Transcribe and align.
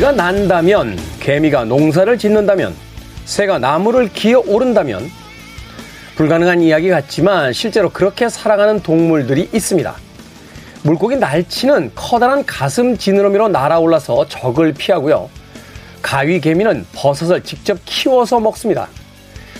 물고기가 0.00 0.12
난다면, 0.12 0.98
개미가 1.20 1.64
농사를 1.64 2.16
짓는다면, 2.16 2.74
새가 3.26 3.58
나무를 3.58 4.08
기어 4.08 4.42
오른다면, 4.46 5.10
불가능한 6.16 6.62
이야기 6.62 6.88
같지만 6.88 7.52
실제로 7.52 7.90
그렇게 7.90 8.30
살아가는 8.30 8.80
동물들이 8.80 9.50
있습니다. 9.52 9.94
물고기 10.84 11.16
날치는 11.16 11.92
커다란 11.94 12.46
가슴 12.46 12.96
지느러미로 12.96 13.48
날아올라서 13.48 14.26
적을 14.28 14.72
피하고요. 14.72 15.28
가위 16.00 16.40
개미는 16.40 16.86
버섯을 16.94 17.42
직접 17.44 17.78
키워서 17.84 18.40
먹습니다. 18.40 18.88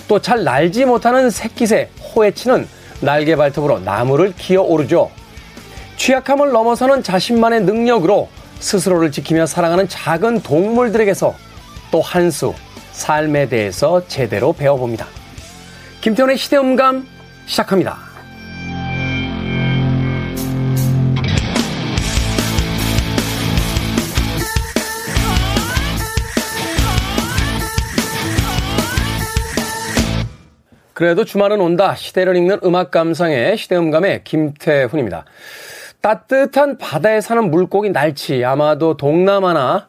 또 0.07 0.17
잘 0.19 0.43
날지 0.43 0.85
못하는 0.85 1.29
새끼새 1.29 1.89
호해치는 2.15 2.67
날개 2.99 3.35
발톱으로 3.35 3.79
나무를 3.79 4.33
기어 4.37 4.63
오르죠. 4.63 5.11
취약함을 5.97 6.51
넘어서는 6.51 7.03
자신만의 7.03 7.61
능력으로 7.61 8.27
스스로를 8.61 9.11
지키며 9.11 9.45
살아가는 9.45 9.87
작은 9.87 10.41
동물들에게서 10.41 11.35
또 11.91 12.01
한 12.01 12.31
수 12.31 12.53
삶에 12.93 13.49
대해서 13.49 14.05
제대로 14.07 14.53
배워봅니다. 14.53 15.07
김태훈의 16.01 16.37
시대음감 16.37 17.07
시작합니다. 17.45 17.97
그래도 30.93 31.25
주말은 31.25 31.59
온다. 31.61 31.95
시대를 31.95 32.35
읽는 32.35 32.59
음악 32.63 32.91
감상의 32.91 33.57
시대음감의 33.57 34.23
김태훈입니다. 34.23 35.25
따뜻한 36.01 36.77
바다에 36.77 37.21
사는 37.21 37.49
물고기 37.49 37.91
날치 37.91 38.43
아마도 38.43 38.97
동남아나 38.97 39.87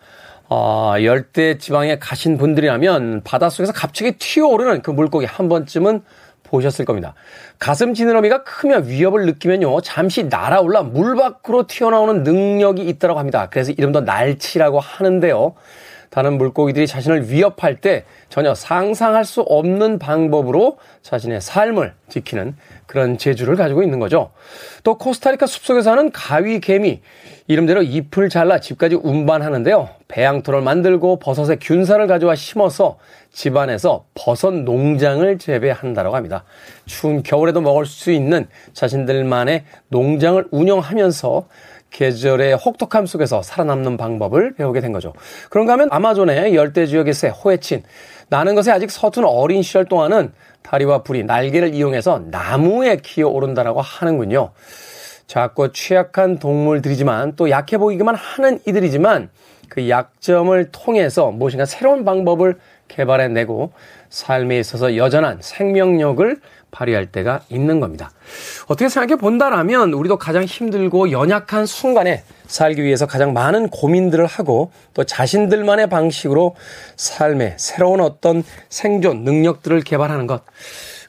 어, 0.48 0.94
열대 1.02 1.56
지방에 1.56 1.98
가신 1.98 2.36
분들이라면 2.36 3.22
바닷속에서 3.24 3.72
갑자기 3.72 4.12
튀어오르는 4.18 4.82
그 4.82 4.90
물고기 4.90 5.24
한 5.24 5.48
번쯤은 5.48 6.02
보셨을 6.42 6.84
겁니다. 6.84 7.14
가슴 7.58 7.94
지느러미가 7.94 8.44
크며 8.44 8.80
위협을 8.80 9.24
느끼면요 9.24 9.80
잠시 9.80 10.24
날아올라 10.24 10.82
물 10.82 11.16
밖으로 11.16 11.66
튀어나오는 11.66 12.22
능력이 12.24 12.82
있다고 12.82 13.18
합니다. 13.18 13.48
그래서 13.50 13.72
이름도 13.72 14.02
날치라고 14.02 14.78
하는데요. 14.78 15.54
다른 16.12 16.36
물고기들이 16.36 16.86
자신을 16.86 17.30
위협할 17.30 17.80
때 17.80 18.04
전혀 18.28 18.54
상상할 18.54 19.24
수 19.24 19.40
없는 19.40 19.98
방법으로 19.98 20.76
자신의 21.00 21.40
삶을 21.40 21.94
지키는 22.10 22.54
그런 22.84 23.16
재주를 23.16 23.56
가지고 23.56 23.82
있는 23.82 23.98
거죠. 23.98 24.30
또 24.84 24.98
코스타리카 24.98 25.46
숲속에 25.46 25.80
사는 25.80 26.12
가위 26.12 26.60
개미 26.60 27.00
이름대로 27.46 27.80
잎을 27.80 28.28
잘라 28.28 28.60
집까지 28.60 28.96
운반하는데요. 28.96 29.88
배양토를 30.08 30.60
만들고 30.60 31.18
버섯의 31.18 31.58
균사를 31.58 32.06
가져와 32.06 32.34
심어서 32.34 32.98
집안에서 33.32 34.04
버섯 34.12 34.52
농장을 34.52 35.38
재배한다고 35.38 36.14
합니다. 36.14 36.44
추운 36.84 37.22
겨울에도 37.22 37.62
먹을 37.62 37.86
수 37.86 38.12
있는 38.12 38.46
자신들만의 38.74 39.64
농장을 39.88 40.46
운영하면서 40.50 41.46
계절의 41.92 42.56
혹독함 42.56 43.06
속에서 43.06 43.42
살아남는 43.42 43.96
방법을 43.96 44.54
배우게 44.54 44.80
된 44.80 44.92
거죠. 44.92 45.12
그런가 45.50 45.74
하면 45.74 45.88
아마존의 45.90 46.54
열대 46.54 46.86
지역의 46.86 47.14
새 47.14 47.28
호에친 47.28 47.82
나는 48.28 48.54
것에 48.54 48.72
아직 48.72 48.90
서툰 48.90 49.24
어린 49.24 49.62
시절 49.62 49.84
동안은 49.84 50.32
다리와 50.62 51.02
불이 51.02 51.24
날개를 51.24 51.74
이용해서 51.74 52.22
나무에 52.30 52.96
기어 52.96 53.28
오른다라고 53.28 53.80
하는군요. 53.80 54.50
작고 55.26 55.72
취약한 55.72 56.38
동물들이지만 56.38 57.36
또 57.36 57.50
약해 57.50 57.78
보이기만 57.78 58.14
하는 58.14 58.58
이들이지만 58.66 59.30
그 59.68 59.88
약점을 59.88 60.70
통해서 60.72 61.30
무엇인가 61.30 61.64
새로운 61.64 62.04
방법을 62.04 62.58
개발해내고 62.88 63.72
삶에 64.10 64.58
있어서 64.58 64.96
여전한 64.96 65.38
생명력을 65.40 66.38
발휘할 66.72 67.06
때가 67.06 67.42
있는 67.48 67.78
겁니다. 67.78 68.10
어떻게 68.64 68.88
생각해 68.88 69.16
본다라면 69.16 69.92
우리도 69.92 70.18
가장 70.18 70.42
힘들고 70.42 71.12
연약한 71.12 71.66
순간에 71.66 72.24
살기 72.46 72.82
위해서 72.82 73.06
가장 73.06 73.32
많은 73.32 73.68
고민들을 73.68 74.26
하고 74.26 74.72
또 74.94 75.04
자신들만의 75.04 75.88
방식으로 75.88 76.56
삶의 76.96 77.54
새로운 77.58 78.00
어떤 78.00 78.42
생존 78.68 79.22
능력들을 79.22 79.82
개발하는 79.82 80.26
것. 80.26 80.42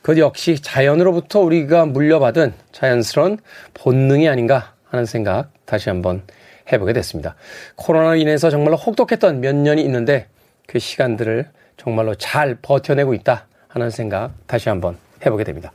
그것 0.01 0.17
역시 0.17 0.61
자연으로부터 0.61 1.39
우리가 1.39 1.85
물려받은 1.85 2.53
자연스러운 2.73 3.39
본능이 3.73 4.27
아닌가 4.27 4.73
하는 4.89 5.05
생각 5.05 5.49
다시 5.65 5.89
한번 5.89 6.23
해보게 6.71 6.93
됐습니다. 6.93 7.35
코로나로 7.75 8.15
인해서 8.17 8.49
정말로 8.49 8.75
혹독했던 8.75 9.39
몇 9.39 9.55
년이 9.55 9.81
있는데 9.81 10.27
그 10.67 10.79
시간들을 10.79 11.47
정말로 11.77 12.15
잘 12.15 12.57
버텨내고 12.61 13.13
있다 13.13 13.47
하는 13.69 13.89
생각 13.89 14.31
다시 14.45 14.69
한번 14.69 14.97
해보게 15.25 15.43
됩니다. 15.43 15.71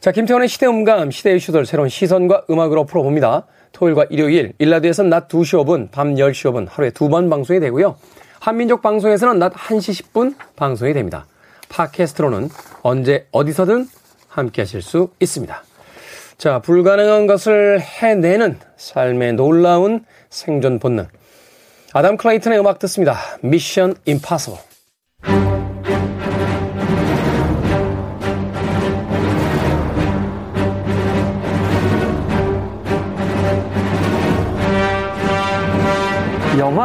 자, 0.00 0.12
김태원의 0.12 0.48
시대음감, 0.48 1.10
시대 1.10 1.34
이슈들 1.34 1.66
새로운 1.66 1.88
시선과 1.88 2.44
음악으로 2.50 2.86
풀어봅니다. 2.86 3.46
토요일과 3.72 4.06
일요일, 4.10 4.52
일라디오에서는 4.58 5.10
낮 5.10 5.28
2시 5.28 5.64
5분, 5.64 5.90
밤 5.90 6.14
10시 6.14 6.50
5분 6.50 6.68
하루에 6.70 6.90
두 6.90 7.08
번 7.08 7.28
방송이 7.28 7.60
되고요. 7.60 7.96
한민족 8.40 8.80
방송에서는 8.82 9.38
낮 9.38 9.52
1시 9.52 10.12
10분 10.12 10.36
방송이 10.56 10.92
됩니다. 10.92 11.26
팟캐스트로는 11.68 12.48
언제 12.82 13.26
어디서든 13.32 13.88
함께 14.28 14.62
하실 14.62 14.82
수 14.82 15.10
있습니다. 15.20 15.64
자, 16.38 16.60
불가능한 16.60 17.26
것을 17.26 17.80
해내는 17.80 18.58
삶의 18.76 19.32
놀라운 19.32 20.04
생존 20.30 20.78
본능. 20.78 21.08
아담 21.92 22.16
클레이튼의 22.16 22.60
음악 22.60 22.78
듣습니다. 22.78 23.16
미션 23.42 23.96
임파서블. 24.04 25.57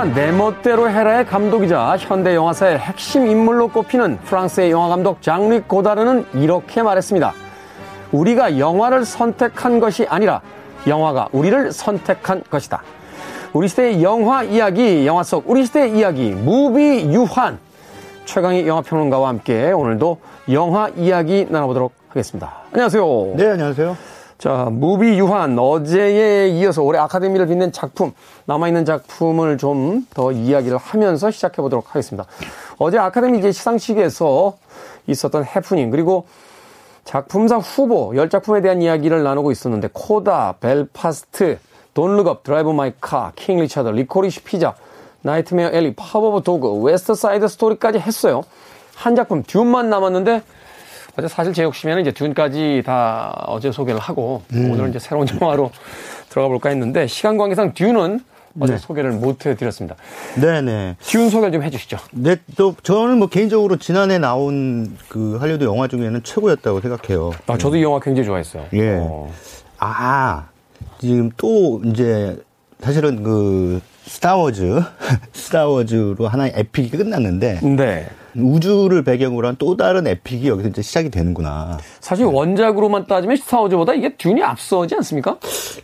내 0.05 0.31
멋대로 0.31 0.89
해라의 0.89 1.25
감독이자 1.25 1.95
현대 1.97 2.35
영화사의 2.35 2.77
핵심 2.77 3.25
인물로 3.27 3.69
꼽히는 3.69 4.17
프랑스의 4.25 4.71
영화 4.71 4.89
감독 4.89 5.21
장뤽 5.21 5.61
고다르는 5.61 6.25
이렇게 6.33 6.81
말했습니다. 6.81 7.33
우리가 8.11 8.59
영화를 8.59 9.05
선택한 9.05 9.79
것이 9.79 10.05
아니라 10.09 10.41
영화가 10.87 11.29
우리를 11.31 11.71
선택한 11.71 12.43
것이다. 12.49 12.83
우리 13.53 13.67
시대의 13.67 14.03
영화 14.03 14.43
이야기, 14.43 15.07
영화 15.07 15.23
속 15.23 15.49
우리 15.49 15.65
시대의 15.65 15.97
이야기, 15.97 16.31
무비 16.31 17.11
유한. 17.13 17.59
최광희 18.25 18.67
영화평론가와 18.67 19.29
함께 19.29 19.71
오늘도 19.71 20.19
영화 20.51 20.89
이야기 20.95 21.45
나눠보도록 21.49 21.93
하겠습니다. 22.09 22.53
안녕하세요. 22.71 23.33
네, 23.35 23.49
안녕하세요. 23.51 24.12
자, 24.43 24.67
무비 24.69 25.17
유한 25.19 25.57
어제에 25.57 26.49
이어서 26.49 26.83
올해 26.83 26.99
아카데미를 26.99 27.47
빛낸 27.47 27.71
작품 27.71 28.11
남아있는 28.43 28.83
작품을 28.83 29.57
좀 29.57 30.05
더 30.13 30.33
이야기를 30.33 30.77
하면서 30.77 31.31
시작해 31.31 31.61
보도록 31.61 31.91
하겠습니다. 31.91 32.27
어제 32.77 32.97
아카데미 32.97 33.39
이제 33.39 33.53
시상식에서 33.53 34.57
있었던 35.07 35.45
해프닝 35.45 35.91
그리고 35.91 36.25
작품상 37.05 37.59
후보 37.59 38.11
10작품에 38.11 38.61
대한 38.61 38.81
이야기를 38.81 39.23
나누고 39.23 39.53
있었는데 39.53 39.91
코다, 39.93 40.55
벨파스트, 40.59 41.59
돈룩업, 41.93 42.43
드라이브 42.43 42.71
마이 42.71 42.91
카, 42.99 43.31
킹 43.37 43.59
리차드, 43.59 43.87
리코리시 43.87 44.43
피자, 44.43 44.75
나이트메어 45.21 45.69
앨리, 45.71 45.93
파워 45.95 46.31
오브 46.31 46.43
도그, 46.43 46.81
웨스트 46.81 47.15
사이드 47.15 47.47
스토리까지 47.47 47.99
했어요. 47.99 48.43
한 48.95 49.15
작품 49.15 49.41
듄만 49.43 49.89
남았는데 49.89 50.43
어제 51.17 51.27
사실 51.27 51.53
제 51.53 51.63
욕심에는 51.63 52.01
이제 52.01 52.11
듄까지 52.11 52.81
다 52.85 53.31
어제 53.47 53.71
소개를 53.71 53.99
하고 53.99 54.41
음. 54.53 54.71
오늘은 54.71 54.89
이제 54.89 54.99
새로운 54.99 55.27
영화로 55.29 55.71
들어가 56.29 56.47
볼까 56.47 56.69
했는데 56.69 57.05
시간 57.07 57.37
관계상 57.37 57.73
듄은 57.73 58.19
어제 58.59 58.73
네. 58.73 58.79
소개를 58.79 59.11
못 59.11 59.45
해드렸습니다. 59.45 59.95
네네. 60.39 60.97
듄 60.99 61.29
소개를 61.29 61.51
좀 61.53 61.63
해주시죠. 61.63 61.97
네, 62.11 62.35
또 62.55 62.75
저는 62.83 63.17
뭐 63.17 63.27
개인적으로 63.27 63.77
지난해 63.77 64.19
나온 64.19 64.95
그 65.07 65.37
할리우드 65.37 65.63
영화 65.63 65.87
중에는 65.87 66.21
최고였다고 66.23 66.81
생각해요. 66.81 67.31
아, 67.47 67.57
저도 67.57 67.77
이 67.77 67.83
영화 67.83 67.99
굉장히 67.99 68.27
좋아했어요. 68.27 68.65
예. 68.73 68.97
어. 68.99 69.31
아, 69.79 70.47
지금 70.99 71.31
또 71.35 71.81
이제 71.85 72.37
사실은 72.79 73.23
그 73.23 73.81
스타워즈, 74.05 74.81
스타워즈로 75.33 76.27
하나의 76.27 76.53
에픽이 76.55 76.89
끝났는데. 76.97 77.59
네. 77.63 78.07
우주를 78.35 79.03
배경으로 79.03 79.47
한 79.47 79.55
또 79.59 79.77
다른 79.77 80.07
에픽이 80.07 80.47
여기서 80.47 80.69
이제 80.69 80.81
시작이 80.81 81.09
되는구나. 81.11 81.77
사실 81.99 82.25
원작으로만 82.25 83.05
따지면 83.05 83.37
스타워즈보다 83.37 83.93
이게 83.93 84.15
듄이 84.17 84.41
앞서지 84.41 84.95
않습니까? 84.95 85.37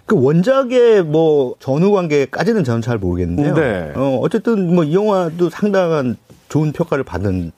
그 0.08 0.20
원작의 0.20 1.04
뭐 1.04 1.54
전후 1.60 1.92
관계까지는 1.92 2.64
저는 2.64 2.82
잘 2.82 2.98
모르겠는데요. 2.98 3.54
네. 3.54 3.92
어, 3.96 4.18
어쨌든 4.24 4.74
뭐 4.74 4.84
이 4.84 4.96
영화도 4.96 5.52
상당한 5.52 6.18
좋은 6.50 6.72
평가를 6.72 7.04
받은 7.04 7.52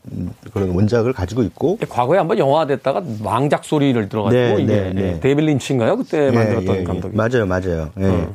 그런 0.54 0.72
원작을 0.72 1.14
가지고 1.14 1.44
있고 1.44 1.78
과거에 1.88 2.18
한번 2.18 2.38
영화 2.38 2.68
됐다가 2.68 3.02
망작 3.24 3.64
소리를 3.64 4.10
들어가지고 4.10 4.42
네, 4.58 4.62
이게 4.62 4.66
네, 4.76 4.94
네. 4.94 5.20
데빌 5.22 5.46
린치인가요? 5.46 5.96
그때 5.96 6.28
예, 6.28 6.32
만들었던 6.32 6.76
예, 6.76 6.80
예. 6.82 6.84
감독이 6.84 7.16
맞아요, 7.16 7.46
맞아요. 7.46 7.90
예. 8.02 8.28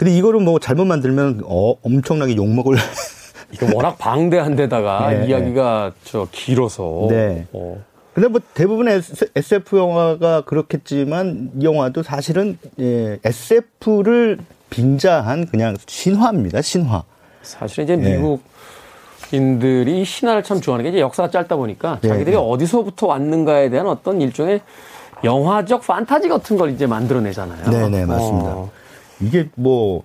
어. 0.00 0.04
근데 0.04 0.16
이거를 0.16 0.40
뭐 0.40 0.58
잘못 0.58 0.86
만들면 0.86 1.42
어, 1.44 1.74
엄청나게 1.82 2.36
욕먹을 2.36 2.76
이게 3.52 3.66
워낙 3.74 3.98
방대한 3.98 4.56
데다가 4.56 5.10
네. 5.10 5.26
이야기가 5.26 5.92
저 6.04 6.26
길어서. 6.32 7.06
네. 7.10 7.46
어. 7.52 7.76
근데 8.14 8.28
뭐 8.28 8.40
대부분의 8.54 9.02
SF 9.36 9.76
영화가 9.76 10.42
그렇겠지만 10.42 11.50
이 11.60 11.64
영화도 11.64 12.02
사실은 12.02 12.58
예, 12.80 13.18
SF를 13.24 14.38
빙자한 14.70 15.46
그냥 15.46 15.76
신화입니다. 15.86 16.62
신화. 16.62 17.04
사실 17.42 17.84
이제 17.84 17.92
예. 17.92 17.96
미국 17.96 18.42
인들이 19.32 20.04
신화를 20.04 20.42
참 20.42 20.60
좋아하는 20.60 20.84
게 20.84 20.90
이제 20.90 21.00
역사가 21.00 21.30
짧다 21.30 21.56
보니까 21.56 21.98
네. 22.00 22.08
자기들이 22.08 22.36
어디서부터 22.36 23.06
왔는가에 23.06 23.68
대한 23.68 23.86
어떤 23.86 24.20
일종의 24.20 24.60
영화적 25.22 25.86
판타지 25.86 26.28
같은 26.28 26.56
걸 26.56 26.70
이제 26.70 26.86
만들어내잖아요. 26.86 27.70
네네 27.70 27.88
네, 27.90 28.06
맞습니다. 28.06 28.50
어. 28.50 28.70
이게 29.20 29.48
뭐 29.54 30.02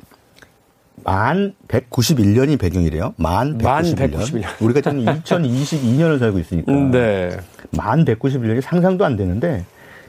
만 1.03 1.53
191년이 1.67 2.57
배경이래요. 2.59 3.13
만 3.17 3.57
191년. 3.57 3.95
191년. 3.95 4.61
우리가 4.61 4.81
지금 4.81 5.05
2022년을 5.05 6.19
살고 6.19 6.39
있으니까. 6.39 6.71
음, 6.71 6.89
네. 6.91 7.29
만 7.71 8.05
191년이 8.05 8.61
상상도 8.61 9.05
안 9.05 9.17
되는데 9.17 9.65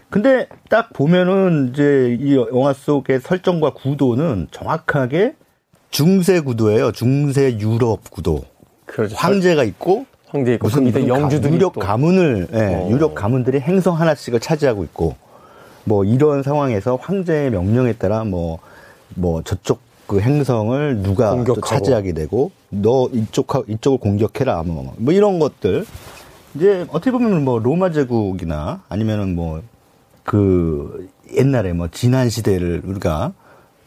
근데 0.09 0.47
딱 0.71 0.93
보면은 0.93 1.71
이제 1.73 2.17
이 2.21 2.37
영화 2.37 2.73
속의 2.73 3.21
설정과 3.21 3.71
구도는 3.75 4.49
정확하게 4.53 5.35
중세 5.91 6.41
구도예요. 6.41 6.93
중세 6.93 7.59
유럽 7.59 8.09
구도. 8.11 8.45
그렇죠. 8.85 9.17
황제가 9.17 9.65
있고 9.65 10.07
황제 10.29 10.55
있고 10.55 10.69
무슨 10.69 10.85
밑에 10.85 11.09
영주들이 11.09 11.55
유력 11.55 11.73
또. 11.75 11.81
가문을 11.81 12.49
예, 12.55 12.59
어. 12.75 12.89
유력 12.91 13.15
가문들이 13.17 13.61
행성 13.61 13.99
하나씩을 14.01 14.39
차지하고 14.39 14.85
있고 14.85 15.17
뭐 15.85 16.05
이런 16.05 16.43
상황에서 16.43 16.97
황제의 16.97 17.51
명령에 17.51 17.95
따라 17.95 18.23
뭐 18.25 18.61
뭐뭐 19.15 19.43
저쪽 19.43 19.81
그 20.07 20.21
행성을 20.21 21.03
누가 21.03 21.43
또 21.45 21.61
차지하게 21.61 22.13
되고 22.13 22.51
너 22.69 23.09
이쪽 23.13 23.49
이쪽을 23.69 23.99
공격해라 23.99 24.63
뭐, 24.65 24.95
뭐 24.99 25.13
이런 25.13 25.39
것들 25.39 25.85
이제 26.55 26.87
어떻게 26.91 27.11
보면 27.11 27.45
뭐 27.45 27.59
로마 27.59 27.91
제국이나 27.91 28.83
아니면은 28.89 29.35
뭐 29.35 29.63
그 30.27 31.09
옛날에 31.35 31.73
뭐 31.73 31.89
지난 31.91 32.29
시대를 32.29 32.83
우리가 32.85 33.33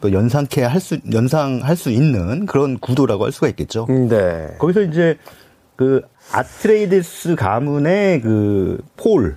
또 0.02 0.12
연상케 0.14 0.64
할 0.64 0.80
수 0.80 0.98
연상할 1.12 1.76
수 1.76 1.92
있는 1.92 2.46
그런 2.46 2.80
구도라고 2.80 3.26
할 3.26 3.32
수가 3.34 3.50
있겠죠. 3.50 3.86
음, 3.90 4.08
네. 4.08 4.56
거기서 4.58 4.82
이제 4.84 5.18
그 5.76 6.02
아트레이데스 6.32 7.36
가문의 7.36 8.22
그 8.22 8.82
폴, 8.96 9.36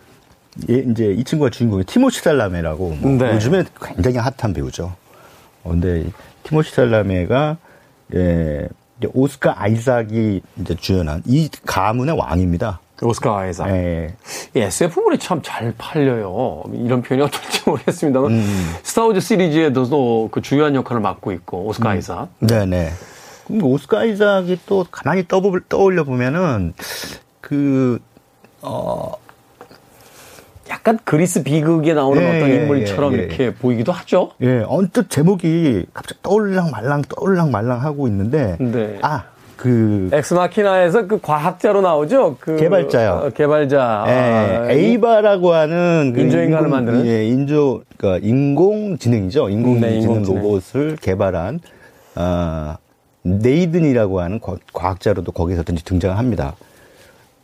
예, 0.70 0.75
이제 0.76 1.12
이 1.12 1.25
친구가 1.25 1.50
주인공이 1.50 1.84
티모시 1.84 2.20
살라메라고 2.20 2.96
뭐 3.00 3.11
네. 3.11 3.34
요즘에 3.34 3.64
굉장히 3.82 4.19
핫한 4.19 4.52
배우죠. 4.52 4.94
어, 5.64 5.70
근데 5.70 6.05
티모시 6.43 6.75
살라메가 6.75 7.56
예, 8.14 8.69
오스카 9.14 9.55
아이삭이 9.61 10.43
이제 10.61 10.75
주연한 10.76 11.23
이 11.26 11.49
가문의 11.67 12.17
왕입니다. 12.17 12.81
오스카 13.00 13.37
아이삭. 13.37 13.69
예. 13.70 14.14
이 14.55 14.61
SF물이 14.61 15.19
참 15.19 15.43
잘 15.43 15.75
팔려요. 15.76 16.62
이런 16.73 17.03
표현이 17.03 17.25
어떨지 17.25 17.62
모르겠습니다만 17.67 18.31
음. 18.31 18.75
스타워즈 18.85 19.19
시리즈에도 19.20 20.29
그 20.31 20.41
주요한 20.41 20.75
역할을 20.76 21.00
맡고 21.03 21.32
있고 21.32 21.65
오스카 21.67 21.88
음. 21.88 21.94
아이삭. 21.94 22.29
네네. 22.41 22.93
그럼 23.49 23.62
오스카 23.65 24.00
아이삭이 24.00 24.61
또 24.67 24.87
가만히 24.91 25.25
떠올려 25.69 26.05
보면은 26.05 26.75
그 27.41 27.99
어. 28.61 29.12
약간 30.73 30.99
그리스 31.05 31.43
비극에 31.43 31.93
나오는 31.93 32.23
예, 32.23 32.37
어떤 32.37 32.51
인물처럼 32.51 33.13
예, 33.13 33.19
예, 33.19 33.23
이렇게 33.23 33.55
보이기도 33.55 33.93
하죠. 33.93 34.31
예, 34.41 34.65
언뜻 34.67 35.11
제목이 35.11 35.85
갑자기 35.93 36.19
떠올랑 36.23 36.71
말랑 36.71 37.03
떠올랑 37.09 37.51
말랑 37.51 37.83
하고 37.83 38.09
있는데 38.09 38.57
네. 38.59 38.99
아. 39.03 39.25
그 39.55 40.09
엑스마키나에서 40.13 41.07
그 41.07 41.21
과학자로 41.21 41.83
나오죠. 41.83 42.37
그 42.41 42.57
개발자요. 42.57 43.11
어, 43.27 43.31
개발자. 43.31 44.05
예, 44.09 44.11
아, 44.11 44.71
에이바라고 44.73 45.53
하는 45.53 46.13
그 46.13 46.21
인조인간을 46.21 46.69
만드는 46.69 47.07
예, 47.07 47.25
인조 47.27 47.83
그러니까 47.97 48.27
인공지능이죠. 48.27 49.51
인공지능 49.51 50.23
네, 50.23 50.35
로봇을 50.35 50.97
개발한 51.01 51.61
아 52.17 52.79
네이든이라고 53.23 54.21
하는 54.21 54.41
과학자로도 54.73 55.31
거기서 55.31 55.63
등장을 55.63 56.19
합니다. 56.19 56.57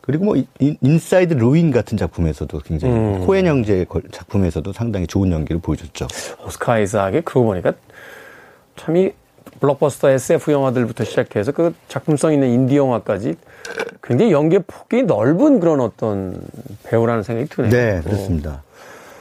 그리고 0.09 0.25
뭐 0.25 0.35
인사이드 0.57 1.35
르윈 1.35 1.69
같은 1.69 1.95
작품에서도 1.95 2.57
굉장히 2.65 2.95
음. 2.95 3.27
코엔 3.27 3.45
형제 3.45 3.85
작품에서도 4.11 4.73
상당히 4.73 5.05
좋은 5.05 5.31
연기를 5.31 5.61
보여줬죠. 5.61 6.07
오스카 6.43 6.73
아이삭이 6.73 7.21
그러고 7.21 7.49
보니까 7.49 7.73
참이 8.75 9.11
블록버스터 9.59 10.09
SF 10.09 10.51
영화들부터 10.51 11.03
시작해서 11.03 11.51
그 11.51 11.75
작품성 11.89 12.33
있는 12.33 12.49
인디 12.49 12.75
영화까지 12.75 13.35
굉장히 14.01 14.31
연기의 14.31 14.63
폭이 14.65 15.03
넓은 15.03 15.59
그런 15.59 15.79
어떤 15.79 16.41
배우라는 16.85 17.21
생각이 17.21 17.47
드네요. 17.47 17.69
네, 17.69 18.01
그렇습니다. 18.01 18.63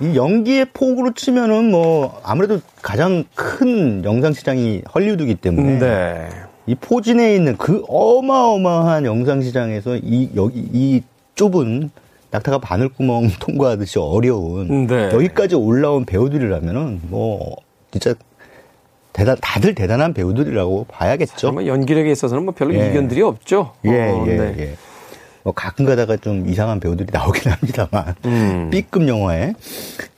이 0.00 0.16
연기의 0.16 0.68
폭으로 0.72 1.12
치면은 1.12 1.70
뭐 1.70 2.18
아무래도 2.24 2.60
가장 2.80 3.24
큰 3.34 4.02
영상 4.04 4.32
시장이 4.32 4.84
헐리우드이기 4.94 5.34
때문에 5.34 5.78
네. 5.80 6.28
이 6.68 6.74
포진에 6.74 7.34
있는 7.34 7.56
그 7.56 7.82
어마어마한 7.88 9.06
영상 9.06 9.40
시장에서 9.40 9.96
이 9.96 10.28
여기 10.36 10.68
이 10.70 11.02
좁은 11.34 11.90
낙타가 12.30 12.58
바늘구멍 12.58 13.30
통과하듯이 13.40 13.98
어려운 13.98 14.86
네. 14.86 15.10
여기까지 15.10 15.54
올라온 15.54 16.04
배우들이라면은 16.04 17.00
뭐 17.04 17.56
진짜 17.90 18.14
대단 19.14 19.38
다들 19.40 19.74
대단한 19.74 20.12
배우들이라고 20.12 20.84
봐야겠죠. 20.90 21.52
뭐 21.52 21.66
연기력에 21.66 22.12
있어서는 22.12 22.44
뭐 22.44 22.52
별로 22.54 22.74
예. 22.74 22.90
이견들이 22.90 23.22
없죠. 23.22 23.72
예, 23.86 24.10
어, 24.10 24.26
예, 24.28 24.36
네. 24.36 24.54
예. 24.58 24.74
뭐 25.44 25.54
가끔 25.54 25.86
가다가 25.86 26.18
좀 26.18 26.46
이상한 26.46 26.80
배우들이 26.80 27.08
나오긴 27.10 27.48
합니다만 27.50 28.14
음. 28.26 28.68
B급 28.70 29.08
영화에. 29.08 29.54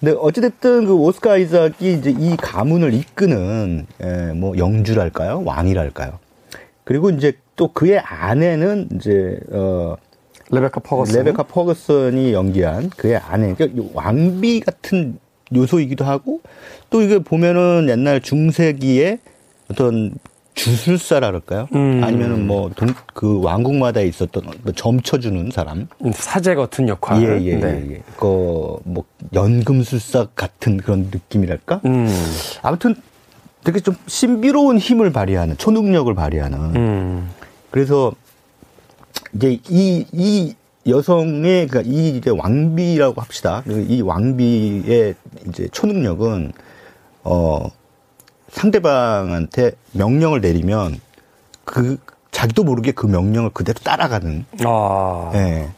근데 0.00 0.16
어찌됐든 0.18 0.86
그 0.86 0.94
오스카 0.94 1.34
아이작이 1.34 1.92
이제 1.92 2.10
이 2.10 2.36
가문을 2.36 2.92
이끄는 2.92 3.86
에, 4.00 4.32
뭐 4.32 4.58
영주랄까요, 4.58 5.42
왕이랄까요. 5.44 6.18
그리고 6.90 7.08
이제 7.10 7.34
또 7.54 7.68
그의 7.68 8.00
아내는 8.00 8.88
이제 8.96 9.38
어 9.52 9.94
레베카 10.50 10.80
퍼거슨 10.80 11.20
레베카 11.20 11.44
퍼거슨이 11.44 12.32
연기한 12.32 12.90
그의 12.90 13.16
아내 13.16 13.54
그러니까 13.54 13.88
왕비 13.94 14.58
같은 14.58 15.20
요소이기도 15.54 16.04
하고 16.04 16.40
또 16.90 17.00
이게 17.00 17.20
보면은 17.20 17.86
옛날 17.88 18.20
중세기에 18.20 19.20
어떤 19.70 20.14
주술사랄까요? 20.54 21.68
음. 21.74 22.00
아니면은 22.02 22.48
뭐 22.48 22.70
그 23.14 23.40
왕국마다 23.40 24.00
있었던 24.00 24.42
뭐 24.64 24.72
점쳐주는 24.72 25.52
사람 25.52 25.86
음, 26.04 26.12
사제 26.12 26.56
같은 26.56 26.88
역할 26.88 27.22
예예 27.22 27.46
예, 27.46 27.56
네. 27.56 27.84
예, 27.86 27.92
예. 27.92 28.02
그뭐 28.16 29.04
연금술사 29.32 30.30
같은 30.34 30.78
그런 30.78 31.10
느낌이랄까? 31.12 31.82
음. 31.84 32.08
아무튼 32.62 32.96
되게 33.64 33.80
좀 33.80 33.96
신비로운 34.06 34.78
힘을 34.78 35.12
발휘하는 35.12 35.56
초능력을 35.56 36.12
발휘하는 36.14 36.58
음. 36.76 37.30
그래서 37.70 38.12
이제 39.34 39.58
이, 39.68 40.06
이 40.12 40.54
여성의 40.86 41.68
그러니까 41.68 41.82
이 41.82 42.16
이제 42.16 42.30
왕비라고 42.30 43.20
합시다. 43.20 43.62
이 43.66 44.00
왕비의 44.00 45.14
이제 45.48 45.68
초능력은 45.72 46.52
어 47.24 47.68
상대방한테 48.48 49.72
명령을 49.92 50.40
내리면 50.40 50.98
그 51.64 51.98
자기도 52.30 52.64
모르게 52.64 52.92
그 52.92 53.06
명령을 53.06 53.50
그대로 53.50 53.78
따라가는 53.80 54.46
아. 54.64 55.30
예. 55.34 55.68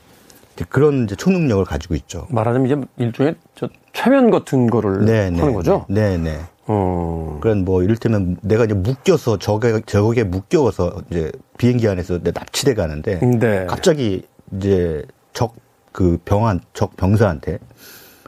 그런 0.69 1.05
이제 1.05 1.17
초능력을 1.17 1.65
가지고 1.65 1.95
있죠. 1.97 2.27
말하자면 2.31 2.67
이제 2.67 2.77
일종의 3.05 3.35
저 3.57 3.69
최면 3.93 4.31
같은 4.31 4.69
거를 4.69 5.05
네, 5.05 5.25
하는 5.25 5.47
네, 5.47 5.53
거죠. 5.53 5.87
네, 5.89 6.17
네. 6.17 6.39
어. 6.67 7.39
그런 7.41 7.65
뭐 7.65 7.83
이를테면 7.83 8.37
내가 8.43 8.65
이제 8.65 8.75
묶여서 8.75 9.39
저게 9.39 9.81
저게 9.87 10.25
묶여서 10.25 11.03
이제 11.11 11.33
비행기 11.59 11.89
안에서 11.89 12.21
납치돼 12.23 12.75
가는데 12.75 13.21
네. 13.21 13.67
갑자기 13.67 14.23
이제 14.53 15.05
적 15.33 15.63
그 15.93 16.19
병한 16.25 16.61
적 16.73 16.97
병사한테 16.97 17.59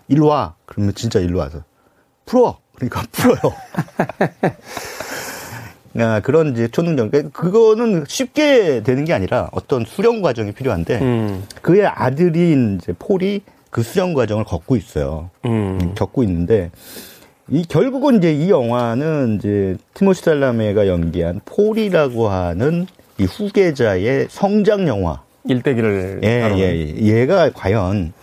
일로 0.08 0.26
와 0.26 0.54
그러면 0.66 0.94
진짜 0.94 1.18
일로 1.18 1.40
와서 1.40 1.64
풀어 2.26 2.58
그러니까 2.76 3.02
풀어요. 3.10 3.38
아, 5.96 6.18
그런 6.20 6.52
이제 6.52 6.66
초능력. 6.66 7.12
그러니까 7.12 7.40
그거는 7.40 8.04
쉽게 8.08 8.82
되는 8.82 9.04
게 9.04 9.12
아니라 9.12 9.48
어떤 9.52 9.84
수련 9.84 10.22
과정이 10.22 10.50
필요한데 10.52 11.00
음. 11.00 11.46
그의 11.62 11.86
아들인 11.86 12.80
이제 12.82 12.92
폴이 12.98 13.42
그 13.70 13.82
수련 13.84 14.12
과정을 14.12 14.42
걷고 14.44 14.74
있어요. 14.76 15.30
음. 15.44 15.94
겪고 15.94 16.24
있는데 16.24 16.72
이 17.50 17.64
결국은 17.64 18.18
이제 18.18 18.32
이 18.32 18.48
영화는 18.48 19.36
이제 19.36 19.76
티모시 19.92 20.22
살라메가 20.22 20.88
연기한 20.88 21.40
폴이라고 21.44 22.28
하는 22.28 22.86
이 23.18 23.24
후계자의 23.24 24.28
성장 24.30 24.88
영화. 24.88 25.22
일대기를 25.46 26.20
예, 26.24 26.50
예, 26.56 26.96
얘가 27.02 27.50
과연 27.50 28.14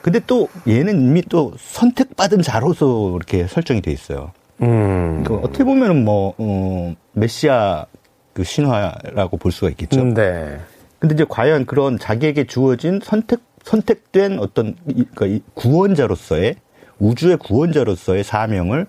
근데 0.00 0.20
또 0.26 0.48
얘는 0.68 1.00
이미 1.00 1.22
또 1.22 1.52
선택받은 1.58 2.42
자로서 2.42 3.16
이렇게 3.16 3.48
설정이 3.48 3.82
돼 3.82 3.90
있어요. 3.90 4.30
음. 4.62 5.24
그 5.24 5.34
어떻게 5.34 5.64
보면은 5.64 6.04
뭐 6.04 6.34
어, 6.38 6.94
메시아 7.14 7.86
그 8.32 8.44
신화라고 8.44 9.38
볼 9.38 9.50
수가 9.50 9.70
있겠죠. 9.70 10.00
음, 10.00 10.14
네. 10.14 10.58
근데 11.00 11.14
이제 11.14 11.24
과연 11.28 11.66
그런 11.66 11.98
자기에게 11.98 12.44
주어진 12.44 13.00
선택 13.02 13.40
선택된 13.64 14.38
어떤 14.38 14.76
그러니까 15.14 15.44
구원자로서의 15.54 16.54
우주의 16.98 17.36
구원자로서의 17.36 18.24
사명을 18.24 18.86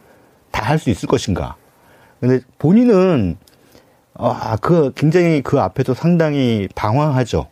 다 0.52 0.64
할 0.66 0.80
수 0.80 0.90
있을 0.90 1.08
것인가? 1.08 1.56
근데 2.20 2.42
본인은 2.58 3.38
아, 4.16 4.58
그 4.62 4.92
굉장히 4.96 5.42
그 5.42 5.60
앞에서 5.60 5.94
상당히 5.94 6.68
방황하죠. 6.76 7.48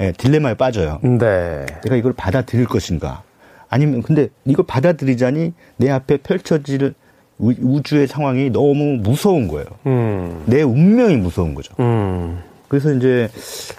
예, 0.00 0.12
딜레마에 0.12 0.54
빠져요. 0.54 0.98
네. 1.02 1.64
내가 1.84 1.96
이걸 1.96 2.12
받아들일 2.12 2.66
것인가? 2.66 3.22
아니면 3.70 4.02
근데 4.02 4.28
이걸 4.44 4.66
받아들이자니 4.66 5.54
내 5.78 5.90
앞에 5.90 6.18
펼쳐질 6.18 6.94
우주의 7.38 8.06
상황이 8.06 8.50
너무 8.50 8.98
무서운 9.02 9.48
거예요. 9.48 9.66
음. 9.86 10.42
내 10.46 10.62
운명이 10.62 11.16
무서운 11.16 11.54
거죠. 11.54 11.74
음. 11.80 12.42
그래서 12.68 12.92
이제 12.92 13.28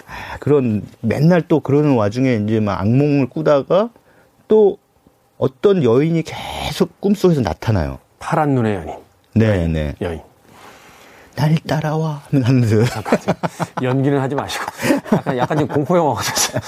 아, 0.06 0.36
그런 0.38 0.82
맨날 1.00 1.42
또 1.42 1.60
그러는 1.60 1.94
와중에 1.94 2.40
이제 2.44 2.58
막 2.60 2.80
악몽을 2.80 3.28
꾸다가 3.28 3.90
또 4.48 4.78
어떤 5.38 5.82
여인이 5.82 6.22
계속 6.22 7.00
꿈속에서 7.00 7.40
나타나요. 7.40 7.98
파란 8.18 8.54
눈의 8.54 8.76
여인. 8.76 8.88
네, 9.34 9.66
네. 9.68 9.94
여인. 10.00 10.20
날 11.34 11.56
따라와 11.66 12.22
하면서 12.30 12.76
연기는 13.82 14.20
하지 14.20 14.34
마시고 14.36 14.64
약간 15.10 15.36
약간 15.36 15.58
지금 15.58 15.74
공포 15.74 15.96
영화가 15.96 16.22
됐어요. 16.22 16.60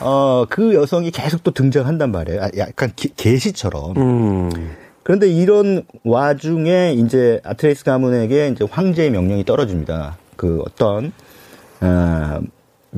어, 0.00 0.44
그 0.48 0.74
여성이 0.74 1.12
계속 1.12 1.44
또 1.44 1.52
등장한단 1.52 2.10
말이에요. 2.10 2.42
아, 2.42 2.50
약간 2.56 2.92
게, 2.96 3.38
시처럼 3.38 3.96
음. 3.96 4.76
그런데 5.04 5.28
이런 5.28 5.84
와중에 6.04 6.94
이제 6.94 7.40
아트레이스 7.44 7.84
가문에게 7.84 8.48
이제 8.48 8.66
황제의 8.68 9.10
명령이 9.10 9.44
떨어집니다. 9.44 10.16
그 10.36 10.62
어떤 10.66 11.12
어, 11.80 12.40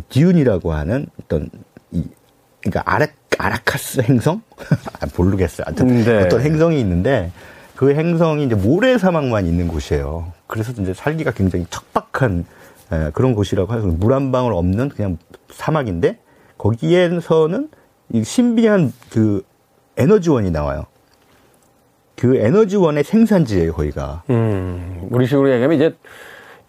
듀운이라고 0.09 0.73
하는 0.73 1.07
어떤 1.23 1.51
이 1.93 2.05
그러니까 2.63 2.83
아라 2.87 3.07
아라카스 3.39 4.01
행성 4.03 4.43
아, 5.01 5.07
모르겠어요. 5.17 5.65
하여튼 5.67 6.05
네. 6.05 6.23
어떤 6.25 6.41
행성이 6.41 6.81
있는데 6.81 7.31
그 7.77 7.95
행성이 7.95 8.45
이제 8.45 8.55
모래 8.55 8.99
사막만 8.99 9.47
있는 9.47 9.69
곳이에요. 9.69 10.33
그래서 10.47 10.73
이제 10.73 10.95
살기가 10.95 11.33
굉장히 11.33 11.67
척박한 11.71 12.45
에, 12.93 13.11
그런 13.13 13.35
곳이라고 13.35 13.75
해서 13.75 13.87
물 13.87 14.13
한 14.13 14.31
방울 14.33 14.53
없는 14.55 14.91
그냥 14.91 15.19
사막인데 15.51 16.19
거기에서는 16.59 17.69
이 18.13 18.23
신비한 18.25 18.93
그 19.11 19.43
에너지원이 19.97 20.51
나와요. 20.51 20.85
그 22.17 22.37
에너지원의 22.37 23.03
생산지예요, 23.05 23.73
거기가. 23.73 24.23
음, 24.31 25.09
우리식으로 25.11 25.51
얘기하면 25.53 25.77
이제 25.77 25.95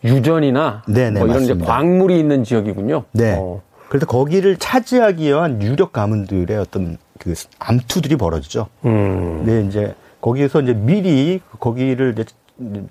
유전이나 0.03 0.83
네네, 0.87 1.19
뭐 1.19 1.27
이런 1.27 1.41
맞습니다. 1.41 1.55
이제 1.55 1.65
광물이 1.65 2.19
있는 2.19 2.43
지역이군요. 2.43 3.03
네. 3.11 3.35
어. 3.37 3.61
그래서 3.89 4.05
거기를 4.05 4.57
차지하기 4.57 5.25
위한 5.25 5.61
유력 5.61 5.93
가문들의 5.93 6.57
어떤 6.57 6.97
그 7.19 7.33
암투들이 7.59 8.15
벌어지죠. 8.17 8.67
음. 8.85 9.43
네, 9.45 9.65
이제 9.67 9.95
거기에서 10.21 10.61
이제 10.61 10.73
미리 10.73 11.41
거기를 11.59 12.13
이제 12.17 12.25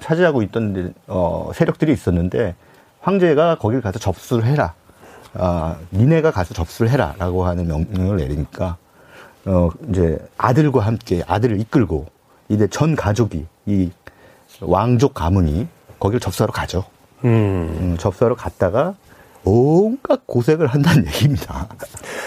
차지하고 0.00 0.42
있던 0.42 0.94
어, 1.06 1.50
세력들이 1.54 1.92
있었는데 1.92 2.54
황제가 3.00 3.56
거기를 3.56 3.82
가서 3.82 3.98
접수를 3.98 4.44
해라. 4.44 4.74
아, 5.34 5.76
니네가 5.92 6.30
가서 6.30 6.54
접수를 6.54 6.90
해라라고 6.92 7.44
하는 7.44 7.66
명령을 7.66 8.18
내리니까 8.18 8.76
어 9.46 9.68
이제 9.90 10.18
아들과 10.38 10.80
함께 10.80 11.22
아들을 11.26 11.60
이끌고 11.60 12.06
이제 12.48 12.66
전 12.68 12.94
가족이 12.96 13.46
이 13.66 13.90
왕족 14.60 15.12
가문이 15.12 15.66
거기를 15.98 16.20
접수하러 16.20 16.52
가죠. 16.52 16.84
음. 17.24 17.76
음, 17.80 17.96
접수하러 17.98 18.36
갔다가 18.36 18.94
온갖 19.44 20.26
고생을 20.26 20.66
한다는 20.66 21.06
얘기입니다. 21.08 21.68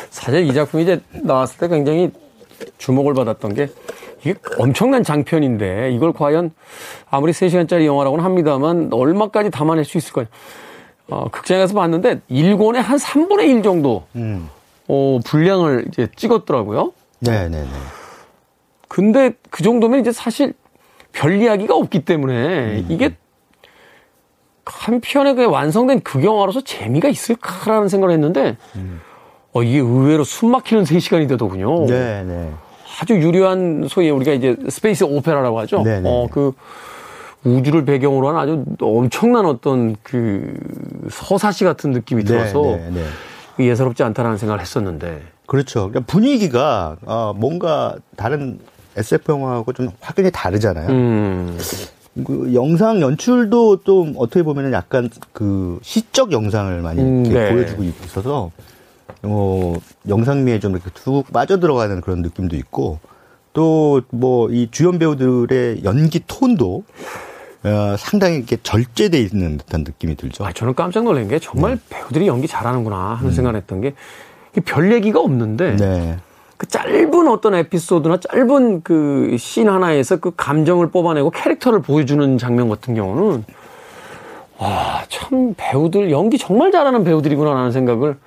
사실 0.09 0.45
이 0.45 0.53
작품이 0.53 0.83
이제 0.83 1.01
나왔을 1.23 1.57
때 1.57 1.67
굉장히 1.67 2.11
주목을 2.77 3.13
받았던 3.13 3.53
게 3.53 3.69
이게 4.21 4.35
엄청난 4.57 5.03
장편인데 5.03 5.91
이걸 5.91 6.13
과연 6.13 6.51
아무리 7.09 7.31
3시간짜리 7.31 7.85
영화라고는 7.85 8.23
합니다만 8.23 8.89
얼마까지 8.91 9.51
담아낼 9.51 9.85
수 9.85 9.97
있을까요? 9.97 10.25
어, 11.09 11.29
극장에 11.29 11.67
서 11.67 11.73
봤는데 11.73 12.21
일권의 12.27 12.81
한 12.81 12.97
3분의 12.97 13.47
1 13.49 13.63
정도 13.63 14.05
음. 14.15 14.49
어, 14.87 15.19
분량을 15.25 15.85
이제 15.87 16.07
찍었더라고요. 16.15 16.93
네, 17.19 17.49
네, 17.49 17.61
네. 17.61 17.69
근데 18.87 19.33
그 19.49 19.63
정도면 19.63 19.99
이제 19.99 20.11
사실 20.11 20.53
별 21.11 21.41
이야기가 21.41 21.75
없기 21.75 22.05
때문에 22.05 22.81
음. 22.81 22.87
이게 22.89 23.15
한편에 24.71 25.33
그 25.33 25.45
완성된 25.45 26.01
그 26.01 26.23
영화로서 26.23 26.61
재미가 26.61 27.09
있을까라는 27.09 27.87
생각을 27.89 28.13
했는데 28.13 28.57
음. 28.75 29.01
어, 29.53 29.63
이게 29.63 29.79
의외로 29.79 30.23
숨 30.23 30.51
막히는 30.51 30.83
3시간이 30.85 31.27
되더군요. 31.29 31.85
네, 31.85 32.23
네. 32.23 32.51
아주 32.99 33.13
유려한 33.15 33.87
소위 33.87 34.09
우리가 34.09 34.33
이제 34.33 34.55
space 34.69 35.03
opera라고 35.03 35.59
하죠. 35.61 35.83
네, 35.83 35.99
네. 36.01 36.09
어, 36.09 36.27
그 36.31 36.53
우주를 37.43 37.85
배경으로 37.85 38.29
한 38.29 38.37
아주 38.37 38.65
엄청난 38.81 39.45
어떤 39.45 39.95
그 40.03 40.53
서사시 41.09 41.63
같은 41.63 41.91
느낌이 41.91 42.23
네, 42.23 42.27
들어서 42.27 42.61
네, 42.61 42.89
네. 43.57 43.67
예사롭지 43.67 44.03
않다라는 44.03 44.37
생각을 44.37 44.59
했었는데. 44.61 45.21
그렇죠. 45.45 45.89
그러니까 45.89 46.11
분위기가 46.11 46.97
어, 47.05 47.33
뭔가 47.35 47.95
다른 48.15 48.59
SF 48.97 49.31
영화하고 49.31 49.73
좀 49.73 49.89
확연히 50.01 50.31
다르잖아요. 50.31 50.89
음. 50.89 51.57
그 52.25 52.51
영상 52.53 53.01
연출도 53.01 53.83
좀 53.83 54.13
어떻게 54.17 54.43
보면은 54.43 54.71
약간 54.73 55.09
그 55.33 55.79
시적 55.83 56.31
영상을 56.31 56.81
많이 56.81 57.01
음, 57.01 57.23
네. 57.23 57.51
보여주고 57.51 57.83
있어서 57.83 58.51
어, 59.23 59.75
영상미에 60.07 60.59
좀 60.59 60.73
이렇게 60.73 60.89
툭 60.93 61.31
빠져들어가는 61.31 62.01
그런 62.01 62.21
느낌도 62.21 62.55
있고 62.57 62.99
또 63.53 64.01
뭐 64.11 64.49
이 64.51 64.67
주연 64.71 64.99
배우들의 64.99 65.83
연기 65.83 66.21
톤도 66.25 66.83
어, 67.63 67.95
상당히 67.97 68.37
이렇게 68.37 68.57
절제돼 68.61 69.19
있는 69.19 69.57
듯한 69.57 69.81
느낌이 69.81 70.15
들죠. 70.15 70.45
아, 70.45 70.53
저는 70.53 70.75
깜짝 70.75 71.03
놀란 71.03 71.27
게 71.27 71.39
정말 71.39 71.75
네. 71.75 71.81
배우들이 71.89 72.27
연기 72.27 72.47
잘하는구나 72.47 73.15
하는 73.15 73.31
음. 73.31 73.33
생각을 73.33 73.57
했던 73.59 73.81
게 73.81 73.93
별 74.65 74.91
얘기가 74.91 75.19
없는데 75.19 75.75
네. 75.75 76.17
그 76.57 76.65
짧은 76.67 77.27
어떤 77.27 77.53
에피소드나 77.55 78.19
짧은 78.19 78.81
그 78.81 79.35
씬 79.37 79.69
하나에서 79.69 80.17
그 80.17 80.31
감정을 80.35 80.89
뽑아내고 80.89 81.29
캐릭터를 81.31 81.81
보여주는 81.81 82.37
장면 82.37 82.69
같은 82.69 82.95
경우는 82.95 83.43
와, 84.57 85.03
참 85.09 85.53
배우들 85.55 86.09
연기 86.09 86.37
정말 86.39 86.71
잘하는 86.71 87.03
배우들이구나라는 87.03 87.71
생각을 87.71 88.17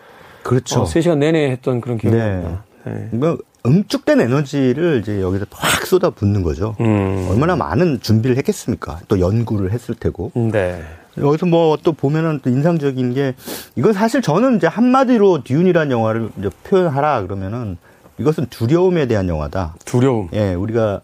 그렇죠. 0.45 0.81
어, 0.83 0.85
3시간 0.85 1.19
내내 1.19 1.51
했던 1.51 1.81
그런 1.81 1.99
기억이 1.99 2.17
네. 2.17 2.25
납니다. 2.37 2.65
네. 2.85 3.09
뭐 3.13 3.37
응축된 3.67 4.21
에너지를 4.21 5.01
이제 5.03 5.21
여기서 5.21 5.47
확 5.51 5.85
쏟아 5.87 6.11
붓는 6.11 6.43
거죠. 6.43 6.77
음. 6.81 7.27
얼마나 7.31 7.57
많은 7.57 8.01
준비를 8.01 8.37
했겠습니까? 8.39 9.01
또 9.09 9.19
연구를 9.21 9.73
했을 9.73 9.95
테고. 9.97 10.31
네. 10.53 10.81
여기서 11.19 11.47
뭐 11.47 11.77
또 11.83 11.93
보면은 11.93 12.39
또 12.43 12.49
인상적인 12.49 13.13
게 13.15 13.35
이건 13.75 13.93
사실 13.93 14.23
저는 14.23 14.57
이제 14.57 14.67
한마디로 14.69 15.43
듀운이라는 15.43 15.91
영화를 15.91 16.29
이제 16.39 16.49
표현하라 16.65 17.23
그러면은 17.23 17.77
이것은 18.21 18.47
두려움에 18.51 19.07
대한 19.07 19.29
영화다. 19.29 19.75
두려움. 19.85 20.29
예, 20.35 20.53
우리가 20.55 21.01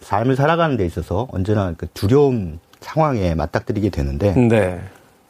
삶을 0.00 0.36
살아가는 0.36 0.76
데 0.76 0.84
있어서 0.84 1.26
언제나 1.32 1.72
그 1.76 1.86
두려움 1.94 2.60
상황에 2.80 3.34
맞닥뜨리게 3.34 3.88
되는데, 3.90 4.34
네. 4.34 4.80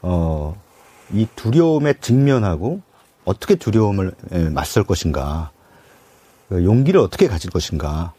어, 0.02 0.60
이 1.12 1.26
두려움에 1.36 1.94
직면하고 2.00 2.80
어떻게 3.24 3.54
두려움을 3.54 4.12
예, 4.34 4.48
맞설 4.50 4.84
것인가, 4.84 5.50
그 6.48 6.64
용기를 6.64 7.00
어떻게 7.00 7.28
가질 7.28 7.50
것인가, 7.50 8.12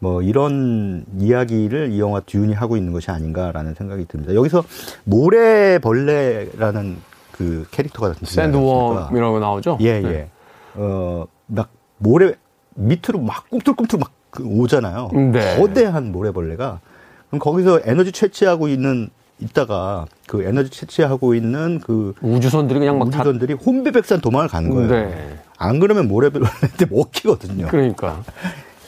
뭐 0.00 0.22
이런 0.22 1.04
이야기를 1.18 1.92
이 1.92 2.00
영화 2.00 2.20
듀운이 2.20 2.52
하고 2.52 2.76
있는 2.76 2.92
것이 2.92 3.10
아닌가라는 3.10 3.74
생각이 3.74 4.04
듭니다. 4.06 4.34
여기서 4.34 4.62
모래벌레라는 5.04 6.98
그 7.32 7.66
캐릭터가 7.70 8.14
샌드웜이라고 8.22 9.40
나오죠? 9.40 9.78
예, 9.80 9.86
예. 9.86 10.00
네. 10.00 10.30
어, 10.74 11.26
막 11.46 11.70
모래 11.96 12.34
밑으로 12.78 13.20
막 13.20 13.48
꿈틀꿈틀 13.50 13.98
막그 13.98 14.44
오잖아요. 14.44 15.10
네. 15.32 15.56
거대한 15.58 16.12
모래벌레가 16.12 16.80
그럼 17.28 17.40
거기서 17.40 17.80
에너지 17.84 18.12
채취하고 18.12 18.68
있는 18.68 19.10
있다가 19.40 20.06
그 20.26 20.42
에너지 20.42 20.70
채취하고 20.70 21.34
있는 21.34 21.80
그 21.80 22.14
우주선들이 22.22 22.78
그냥 22.78 22.98
막 22.98 23.08
우주선들이 23.08 23.56
다... 23.56 23.62
혼비백산 23.64 24.20
도망을 24.20 24.48
가는 24.48 24.70
거예요. 24.70 24.88
네. 24.88 25.38
안 25.58 25.80
그러면 25.80 26.08
모래벌레한테 26.08 26.86
먹히거든요. 26.90 27.66
그러니까. 27.68 28.22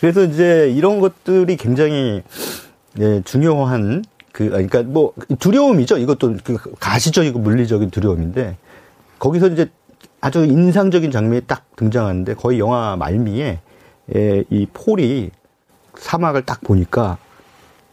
그래서 0.01 0.25
이제 0.25 0.73
이런 0.75 1.01
것들이 1.01 1.57
굉장히 1.57 2.23
예, 2.99 3.23
중요한 3.25 4.05
그 4.33 4.49
그러니까 4.49 4.83
뭐 4.83 5.13
두려움이죠. 5.39 5.99
이것도 5.99 6.37
그 6.43 6.57
가시적이고 6.79 7.39
물리적인 7.39 7.91
두려움인데 7.91 8.57
거기서 9.19 9.49
이제 9.49 9.71
아주 10.21 10.45
인상적인 10.45 11.11
장면이 11.11 11.43
딱 11.47 11.65
등장하는데 11.77 12.35
거의 12.35 12.59
영화 12.59 12.97
말미에 12.97 13.45
예, 13.45 13.59
이 14.09 14.67
폴이 14.73 15.31
사막을 15.97 16.47
딱 16.47 16.61
보니까 16.63 17.19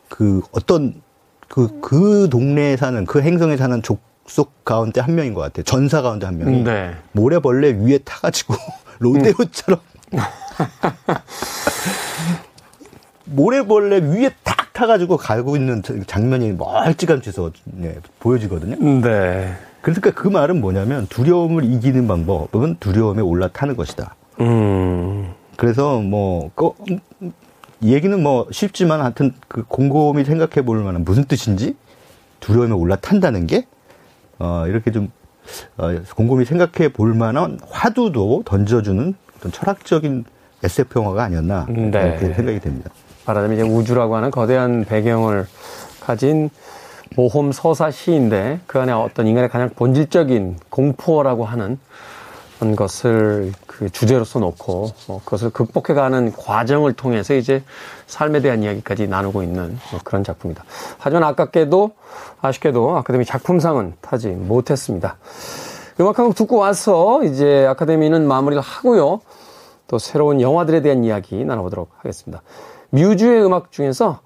그 0.10 0.42
어떤 0.52 1.02
그, 1.48 1.80
그 1.82 2.28
동네에 2.30 2.78
사는, 2.78 3.06
그 3.06 3.22
행성에 3.22 3.58
사는 3.58 3.82
족속 3.82 4.66
가운데 4.66 5.02
한 5.02 5.16
명인 5.16 5.34
것 5.34 5.42
같아요. 5.42 5.64
전사 5.64 6.02
가운데 6.02 6.26
한 6.26 6.38
명이. 6.38 6.64
네. 6.64 6.94
모래벌레 7.14 7.78
위에 7.80 8.00
타가지고, 8.00 8.56
로데오처럼. 9.00 9.80
모래벌레 13.26 14.00
위에 14.00 14.32
탁 14.44 14.74
타가지고 14.74 15.18
가고 15.18 15.56
있는 15.56 15.82
장면이 16.06 16.54
멀찌감치서 16.54 17.52
네, 17.66 17.98
보여지거든요. 18.20 19.02
네. 19.02 19.56
그러니까 19.82 20.12
그 20.12 20.28
말은 20.28 20.62
뭐냐면 20.62 21.08
두려움을 21.08 21.64
이기는 21.64 22.08
방법은 22.08 22.78
두려움에 22.80 23.22
올라타는 23.22 23.76
것이다. 23.76 24.16
음. 24.42 25.34
그래서 25.58 26.00
뭐, 26.00 26.52
그, 26.56 26.72
얘기는 27.84 28.24
뭐 28.24 28.48
쉽지만 28.52 29.02
하여튼 29.02 29.34
그 29.48 29.64
곰곰이 29.68 30.24
생각해 30.24 30.66
볼 30.66 30.82
만한 30.84 31.04
무슨 31.04 31.26
뜻인지 31.26 31.76
두려움에 32.40 32.74
올라탄다는 32.74 33.48
게, 33.48 33.68
어, 34.40 34.66
이렇게 34.68 34.92
좀, 34.92 35.12
어, 35.78 35.90
곰곰이 36.16 36.46
생각해 36.46 36.94
볼 36.94 37.14
만한 37.14 37.60
화두도 37.70 38.44
던져주는 38.46 39.16
어떤 39.38 39.52
철학적인 39.52 40.26
SF 40.64 41.00
영화가 41.00 41.24
아니었나. 41.24 41.66
네. 41.70 41.90
이렇게 41.90 42.34
생각이 42.34 42.60
됩니다. 42.60 42.92
말하자면 43.26 43.58
이제 43.58 43.68
우주라고 43.68 44.16
하는 44.16 44.32
거대한 44.32 44.86
배경을 44.86 45.46
가진 46.00 46.50
모험 47.16 47.52
서사 47.52 47.92
시인데 47.92 48.60
그 48.68 48.80
안에 48.80 48.92
어떤 48.92 49.28
인간의 49.28 49.50
가장 49.50 49.70
본질적인 49.70 50.58
공포라고 50.70 51.46
하는 51.46 51.80
것을 52.76 53.52
그 53.68 53.90
주제로서 53.90 54.40
놓고 54.40 54.92
뭐 55.08 55.22
그것을 55.24 55.50
극복해가는 55.52 56.34
과정을 56.34 56.94
통해서 56.94 57.36
이제 57.36 57.64
삶에 58.08 58.42
대한 58.42 58.64
이야기까지 58.64 59.08
나누고 59.08 59.44
있는 59.44 59.78
뭐 59.92 60.00
그런 60.04 60.24
작품이다. 60.24 60.64
하지만 60.98 61.24
아깝게도 61.24 61.92
아쉽게도 62.42 62.98
아카데미 62.98 63.26
작품상은 63.26 63.94
타지 64.02 64.30
못했습니다. 64.30 65.18
음악 66.00 66.20
한 66.20 66.26
곡 66.28 66.36
듣고 66.36 66.58
와서 66.58 67.24
이제 67.24 67.66
아카데미는 67.68 68.28
마무리를 68.28 68.62
하고요. 68.62 69.22
또 69.88 69.98
새로운 70.00 70.42
영화들에 70.42 70.82
대한 70.82 71.04
이야기 71.04 71.44
나눠보도록 71.46 71.92
하겠습니다. 71.98 72.42
뮤즈의 72.90 73.44
음악 73.46 73.72
중에서 73.72 74.20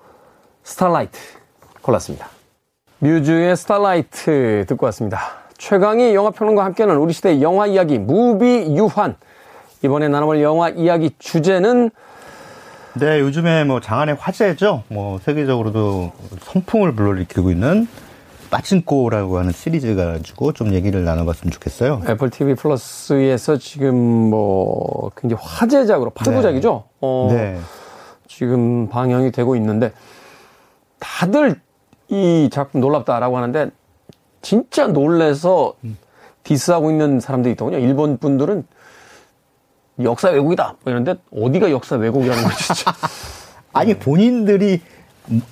스타라이트 0.63 1.17
골랐습니다. 1.81 2.27
뮤즈의 2.99 3.55
스타라이트 3.57 4.65
듣고 4.67 4.85
왔습니다. 4.87 5.40
최광희 5.61 6.15
영화평론가 6.15 6.65
함께하는 6.65 6.97
우리 6.97 7.13
시대 7.13 7.39
영화 7.39 7.67
이야기 7.67 7.99
무비 7.99 8.75
유환. 8.75 9.15
이번에 9.83 10.07
나눠볼 10.07 10.41
영화 10.41 10.69
이야기 10.69 11.11
주제는 11.19 11.91
네, 12.95 13.19
요즘에 13.19 13.63
뭐 13.65 13.79
장안의 13.79 14.15
화제죠. 14.15 14.81
뭐 14.87 15.19
세계적으로도 15.19 16.13
선풍을 16.41 16.95
불러일으키고 16.95 17.51
있는 17.51 17.87
파친코라고 18.49 19.37
하는 19.37 19.51
시리즈가 19.51 20.13
가지고 20.13 20.51
좀 20.51 20.73
얘기를 20.73 21.05
나눠봤으면 21.05 21.51
좋겠어요. 21.51 22.01
애플 22.09 22.31
TV 22.31 22.55
플러스에서 22.55 23.57
지금 23.57 23.95
뭐 23.95 25.11
굉장히 25.15 25.43
화제작으로 25.45 26.09
팔구작이죠. 26.09 26.83
네. 26.85 26.97
어, 27.01 27.29
네. 27.31 27.59
지금 28.27 28.89
방영이 28.89 29.31
되고 29.31 29.55
있는데 29.55 29.93
다들 30.99 31.61
이 32.09 32.49
작품 32.51 32.81
놀랍다라고 32.81 33.37
하는데 33.37 33.69
진짜 34.41 34.87
놀래서 34.87 35.73
디스하고 36.43 36.91
있는 36.91 37.19
사람들이 37.19 37.53
있더군요. 37.53 37.77
일본 37.77 38.17
분들은 38.17 38.65
역사 40.03 40.29
왜곡이다. 40.29 40.75
뭐 40.83 40.91
이런데 40.91 41.15
어디가 41.31 41.71
역사 41.71 41.95
왜곡이라는 41.95 42.43
거지. 42.43 42.63
진짜. 42.63 42.93
아니 43.73 43.93
본인들이 43.97 44.81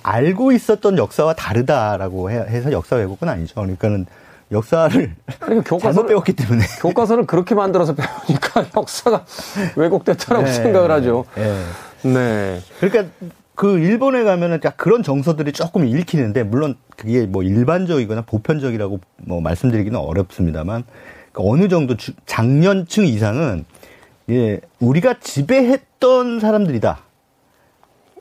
알고 0.04 0.52
있었던 0.52 0.98
역사와 0.98 1.34
다르다라고 1.34 2.32
해서 2.32 2.72
역사 2.72 2.96
왜곡은 2.96 3.30
아니죠. 3.30 3.56
그러니까는 3.56 4.06
역사를 4.52 5.16
그러니까 5.40 5.70
교과서를 5.70 6.08
배웠기 6.08 6.34
때문에 6.34 6.66
교과서를 6.82 7.28
그렇게 7.28 7.54
만들어서 7.54 7.94
배우니까 7.94 8.66
역사가 8.76 9.26
왜곡됐다라고 9.76 10.46
네, 10.46 10.54
생각을 10.54 10.92
하죠. 10.92 11.26
네. 11.36 11.64
네. 12.02 12.62
그러니까 12.80 13.14
그 13.60 13.78
일본에 13.78 14.24
가면은 14.24 14.62
그런 14.78 15.04
정서들이 15.04 15.52
조금 15.52 15.86
읽히는데 15.86 16.44
물론 16.44 16.76
그게 16.96 17.26
뭐 17.26 17.44
일반적이거나 17.44 18.22
보편적이라고 18.22 19.02
뭐 19.18 19.42
말씀드리기는 19.42 20.00
어렵습니다만 20.00 20.86
그 21.34 21.42
어느 21.46 21.68
정도 21.68 21.98
주, 21.98 22.14
장년층 22.26 23.06
이상은 23.06 23.66
예 24.30 24.62
우리가 24.80 25.16
지배했던 25.20 26.40
사람들이다. 26.40 27.00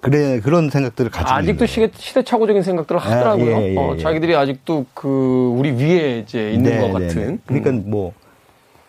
그래 0.01 0.41
그런 0.41 0.71
생각들을 0.71 1.13
가지고 1.13 1.31
아직도 1.31 1.67
시대, 1.67 1.89
시대착오적인 1.95 2.65
생각들을 2.65 3.01
아, 3.01 3.05
하더라고요. 3.05 3.57
아, 3.59 3.61
예, 3.61 3.75
예, 3.75 3.79
어, 3.79 3.95
예. 3.97 4.03
자기들이 4.03 4.35
아직도 4.35 4.87
그 4.93 5.55
우리 5.57 5.71
위에 5.71 6.19
이제 6.19 6.51
있는 6.51 6.69
네, 6.69 6.81
것 6.81 6.99
네, 6.99 7.07
같은. 7.07 7.31
네, 7.31 7.39
그러니까 7.47 7.71
음. 7.71 7.85
뭐 7.87 8.13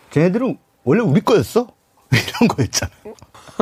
쟤네들은 0.09 0.57
원래 0.83 1.03
우리 1.03 1.21
거였어 1.21 1.67
이런 2.12 2.47
거였잖아요. 2.47 2.98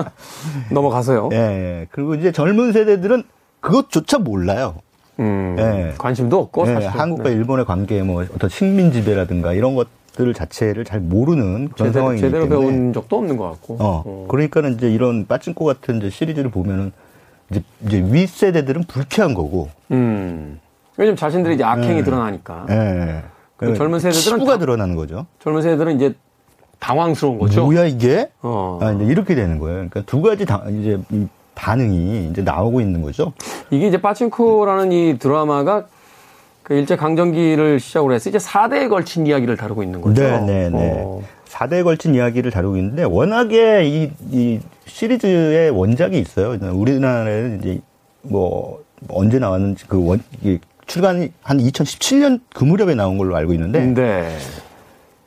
넘어가서요. 0.71 1.29
예, 1.33 1.37
예. 1.37 1.87
그리고 1.91 2.15
이제 2.15 2.31
젊은 2.31 2.71
세대들은 2.71 3.23
그것조차 3.59 4.19
몰라요. 4.19 4.75
음, 5.19 5.55
예. 5.59 5.93
관심도 5.97 6.39
없고 6.39 6.67
예, 6.67 6.73
사실. 6.73 6.89
한국과 6.89 7.29
네. 7.29 7.35
일본의 7.35 7.65
관계 7.65 8.01
뭐 8.03 8.23
어떤 8.23 8.49
식민 8.49 8.91
지배라든가 8.91 9.53
이런 9.53 9.75
것들 9.75 10.33
자체를 10.33 10.85
잘 10.85 10.99
모르는 10.99 11.69
그런 11.69 11.89
제대로, 11.89 11.93
상황이기 11.93 12.21
제대로 12.21 12.47
때문에 12.47 12.67
배운 12.67 12.93
적도 12.93 13.17
없는 13.17 13.37
것 13.37 13.49
같고. 13.51 13.77
어, 13.79 14.03
어. 14.05 14.25
그러니까는 14.29 14.75
이제 14.75 14.89
이런 14.91 15.25
빠진코 15.25 15.65
같은 15.65 15.97
이제 15.97 16.09
시리즈를 16.09 16.51
보면은 16.51 16.91
이제 17.49 17.63
이제 17.85 18.05
윗 18.07 18.29
세대들은 18.29 18.83
불쾌한 18.83 19.33
거고. 19.33 19.69
음. 19.91 20.59
왜냐면 20.97 21.15
자신들이 21.15 21.55
이제 21.55 21.63
악행이 21.63 21.99
예. 21.99 22.03
드러나니까. 22.03 22.65
예. 22.69 23.23
그 23.55 23.73
젊은 23.75 23.99
세대들은 23.99 24.37
치부가 24.37 24.59
드러나는 24.59 24.95
거죠. 24.95 25.25
젊은 25.39 25.63
세대들은 25.63 25.95
이제 25.95 26.15
당황스러운 26.79 27.39
거죠. 27.39 27.65
뭐야 27.65 27.85
이게? 27.85 28.29
어. 28.41 28.79
아, 28.81 28.91
이제 28.91 29.05
이렇게 29.05 29.35
되는 29.35 29.59
거예요. 29.59 29.75
그러니까 29.75 30.01
두 30.01 30.21
가지 30.21 30.45
다, 30.45 30.63
이제 30.69 30.99
반응이 31.55 32.29
이제 32.31 32.41
나오고 32.41 32.81
있는 32.81 33.01
거죠. 33.01 33.33
이게 33.71 33.87
이제 33.87 33.99
빠친코라는 33.99 34.91
이 34.91 35.17
드라마가 35.17 35.85
그 36.63 36.75
일제 36.75 36.95
강점기를 36.95 37.79
시작으로 37.79 38.13
해서 38.13 38.29
이제 38.29 38.37
4대에 38.37 38.89
걸친 38.89 39.25
이야기를 39.25 39.57
다루고 39.57 39.83
있는 39.83 40.01
거죠. 40.01 40.21
네, 40.21 40.39
네, 40.41 40.69
네. 40.69 41.01
어. 41.03 41.21
4대에 41.47 41.83
걸친 41.83 42.13
이야기를 42.13 42.51
다루고 42.51 42.77
있는데 42.77 43.03
워낙에 43.03 43.85
이, 43.85 44.11
이 44.31 44.59
시리즈의 44.85 45.71
원작이 45.71 46.19
있어요. 46.19 46.57
우리나라에는 46.61 47.59
이제 47.59 47.79
뭐 48.21 48.83
언제 49.07 49.39
나왔는지 49.39 49.85
그 49.87 50.05
원, 50.05 50.21
출간이 50.85 51.31
한 51.41 51.57
2017년 51.57 52.41
그 52.53 52.63
무렵에 52.63 52.95
나온 52.95 53.17
걸로 53.17 53.35
알고 53.35 53.53
있는데. 53.53 53.79
네. 53.79 54.37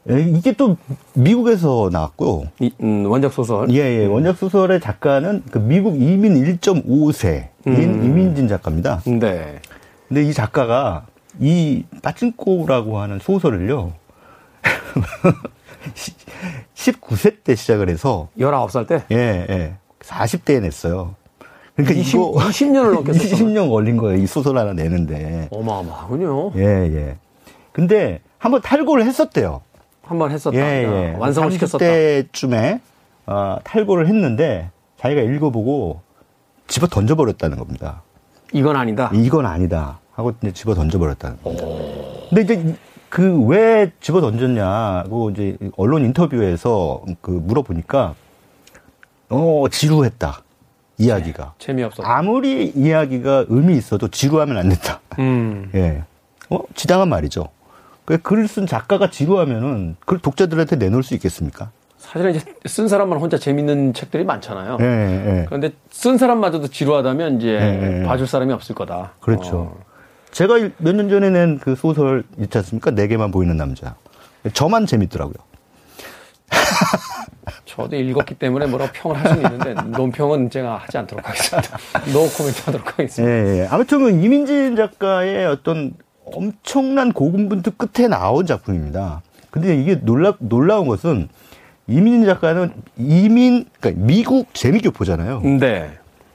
예, 0.08 0.20
이게 0.22 0.52
또 0.52 0.76
미국에서 1.14 1.90
나왔고요. 1.92 2.44
이, 2.60 2.72
음, 2.80 3.04
원작 3.06 3.32
소설. 3.32 3.70
예, 3.70 3.76
예. 4.00 4.06
원작 4.06 4.38
소설의 4.38 4.80
작가는 4.80 5.42
그 5.50 5.58
미국 5.58 6.00
이민 6.00 6.34
1.5세인 6.58 7.48
음. 7.66 8.04
이민진 8.04 8.48
작가입니다. 8.48 9.02
네. 9.04 9.60
근데 10.08 10.22
이 10.22 10.32
작가가 10.32 11.06
이 11.38 11.84
빠친코라고 12.02 12.98
하는 12.98 13.18
소설을요. 13.18 13.92
19세 16.74 17.44
때 17.44 17.54
시작을 17.54 17.88
해서 17.90 18.28
19살 18.38 18.86
때? 18.86 19.04
예, 19.12 19.46
예. 19.50 19.74
40대에 20.00 20.60
냈어요. 20.60 21.14
그러니까 21.76 21.94
20, 22.00 22.14
이거 22.14 22.32
20년을 22.34 22.94
넘겠어요. 22.94 23.22
20년 23.22 23.70
걸린 23.70 23.96
거예요. 23.96 24.20
이 24.20 24.26
소설 24.26 24.58
하나 24.58 24.72
내는데. 24.72 25.48
어마어마하군요. 25.50 26.52
예, 26.56 26.62
예. 26.62 27.18
근데 27.72 28.20
한번 28.38 28.60
탈고를 28.62 29.04
했었대요. 29.04 29.62
한번 30.10 30.32
했었다. 30.32 30.56
예, 30.56 30.82
예. 31.12 31.14
완성을 31.16 31.52
시켰었다. 31.52 31.78
때쯤에 31.78 32.80
어, 33.26 33.58
탈고를 33.62 34.08
했는데 34.08 34.70
자기가 34.98 35.20
읽어보고 35.22 36.00
집어 36.66 36.88
던져버렸다는 36.88 37.56
겁니다. 37.56 38.02
이건 38.52 38.74
아니다. 38.74 39.08
이건 39.14 39.46
아니다. 39.46 40.00
하고 40.12 40.32
이제 40.42 40.50
집어 40.52 40.74
던져버렸다는 40.74 41.40
겁니다. 41.40 41.64
근데 42.28 42.42
이제 42.42 42.74
그 43.08 43.44
왜 43.46 43.92
집어 44.00 44.20
던졌냐고 44.20 45.30
이제 45.30 45.56
언론 45.76 46.04
인터뷰에서 46.04 47.02
그 47.20 47.30
물어보니까 47.30 48.14
어 49.28 49.64
지루했다. 49.70 50.42
이야기가. 50.98 51.44
네, 51.44 51.50
재미없어. 51.64 52.02
아무리 52.02 52.66
이야기가 52.74 53.46
의미 53.48 53.76
있어도 53.76 54.08
지루하면 54.08 54.58
안 54.58 54.68
된다. 54.70 55.00
음. 55.20 55.70
예. 55.74 56.02
어, 56.50 56.58
지당한 56.74 57.08
말이죠. 57.08 57.46
그 58.04 58.18
글을 58.18 58.48
쓴 58.48 58.66
작가가 58.66 59.10
지루하면은 59.10 59.96
그걸 60.00 60.18
독자들한테 60.18 60.76
내놓을 60.76 61.02
수 61.02 61.14
있겠습니까? 61.14 61.70
사실은 61.98 62.34
이제 62.34 62.44
쓴 62.66 62.88
사람만 62.88 63.18
혼자 63.20 63.38
재밌는 63.38 63.94
책들이 63.94 64.24
많잖아요. 64.24 64.78
예, 64.80 64.84
예. 64.84 65.44
그런데 65.46 65.70
쓴 65.90 66.18
사람마저도 66.18 66.68
지루하다면 66.68 67.36
이제 67.36 67.48
예, 67.48 68.00
예. 68.00 68.04
봐줄 68.04 68.26
사람이 68.26 68.52
없을 68.52 68.74
거다. 68.74 69.12
그렇죠. 69.20 69.56
어. 69.58 69.78
제가 70.32 70.54
몇 70.78 70.94
년 70.94 71.08
전에 71.08 71.28
낸 71.30 71.58
그 71.60 71.74
소설 71.76 72.24
있지 72.38 72.56
않습니까? 72.58 72.90
내게만 72.92 73.30
보이는 73.30 73.56
남자. 73.56 73.94
저만 74.54 74.86
재밌더라고요. 74.86 75.34
저도 77.64 77.96
읽었기 77.96 78.34
때문에 78.34 78.66
뭐라고 78.66 78.92
평을 78.92 79.16
할 79.16 79.28
수는 79.36 79.52
있는데 79.52 79.74
논평은 79.96 80.50
제가 80.50 80.76
하지 80.78 80.98
않도록 80.98 81.26
하겠습니다. 81.28 81.78
no 82.12 82.28
comment 82.28 82.62
하도록 82.66 82.86
하겠습니다. 82.88 83.32
예, 83.32 83.60
예. 83.62 83.66
아무튼 83.70 83.98
그 84.00 84.10
이민진 84.10 84.76
작가의 84.76 85.46
어떤 85.46 85.92
엄청난 86.34 87.12
고군분투 87.12 87.72
끝에 87.72 88.08
나온 88.08 88.46
작품입니다. 88.46 89.22
근데 89.50 89.76
이게 89.80 89.96
놀라, 89.96 90.34
놀라운 90.38 90.86
것은 90.86 91.28
이민진 91.86 92.24
작가는 92.26 92.72
이민, 92.96 93.66
그러니까 93.80 94.04
미국 94.04 94.54
재미교포잖아요. 94.54 95.40
네. 95.58 95.90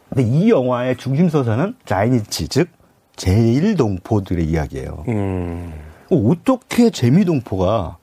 근데 0.09 0.23
이 0.23 0.49
영화의 0.49 0.97
중심 0.97 1.29
서사는 1.29 1.75
자이니치, 1.85 2.49
즉, 2.49 2.69
제일동포들의 3.15 4.45
이야기예요. 4.45 5.05
음. 5.07 5.73
어떻게 6.09 6.89
재미동포가 6.89 7.97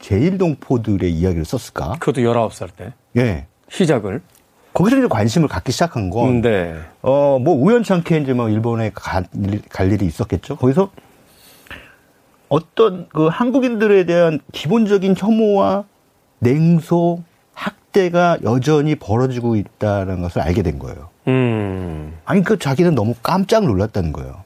제일동포들의 0.00 1.10
이야기를 1.10 1.44
썼을까? 1.44 1.96
그것도 1.98 2.20
19살 2.20 2.68
때. 2.76 2.92
예. 3.16 3.46
시작을. 3.70 4.20
거기서 4.74 4.98
이제 4.98 5.06
관심을 5.08 5.48
갖기 5.48 5.72
시작한 5.72 6.10
건, 6.10 6.28
음, 6.28 6.40
네. 6.42 6.76
어, 7.02 7.38
뭐 7.40 7.54
우연찮게 7.54 8.18
이제 8.18 8.32
뭐 8.32 8.48
일본에 8.48 8.90
가, 8.94 9.22
갈 9.70 9.90
일이 9.92 10.06
있었겠죠. 10.06 10.56
거기서 10.56 10.90
어떤 12.48 13.08
그 13.08 13.26
한국인들에 13.26 14.04
대한 14.04 14.40
기본적인 14.52 15.14
혐오와 15.16 15.84
냉소, 16.40 17.22
학대가 17.52 18.38
여전히 18.42 18.94
벌어지고 18.94 19.56
있다는 19.56 20.22
것을 20.22 20.42
알게 20.42 20.62
된 20.62 20.78
거예요. 20.78 21.08
음. 21.26 22.16
아니, 22.24 22.42
그 22.42 22.58
자기는 22.58 22.94
너무 22.94 23.14
깜짝 23.22 23.64
놀랐다는 23.64 24.12
거예요. 24.12 24.42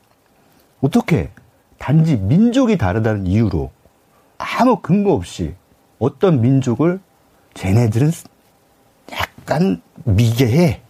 어떻게 0.80 1.30
단지 1.78 2.16
민족이 2.16 2.76
다르다는 2.78 3.26
이유로 3.26 3.70
아무 4.38 4.80
근거 4.80 5.12
없이 5.12 5.54
어떤 5.98 6.40
민족을 6.40 7.00
쟤네들은 7.54 8.10
약간 9.12 9.82
미개해. 10.04 10.80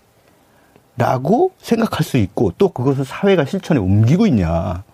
라고 0.97 1.53
생각할 1.59 2.05
수 2.05 2.19
있고 2.19 2.53
또 2.59 2.69
그것을 2.69 3.05
사회가 3.05 3.47
실천에 3.47 3.81
옮기고 3.81 4.27
있냐. 4.27 4.85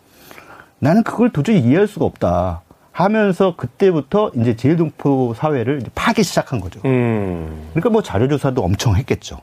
나는 0.79 1.03
그걸 1.03 1.31
도저히 1.31 1.59
이해할 1.61 1.87
수가 1.87 2.05
없다. 2.05 2.63
하면서 2.93 3.55
그때부터 3.57 4.33
이제 4.35 4.57
제일동포 4.57 5.35
사회를 5.35 5.83
파기 5.95 6.25
시작한 6.25 6.61
거죠. 6.61 6.81
음. 6.85 7.69
그러니까 7.71 7.91
뭐 7.91 8.03
자료조사도 8.03 8.63
엄청 8.63 8.97
했겠죠. 8.97 9.39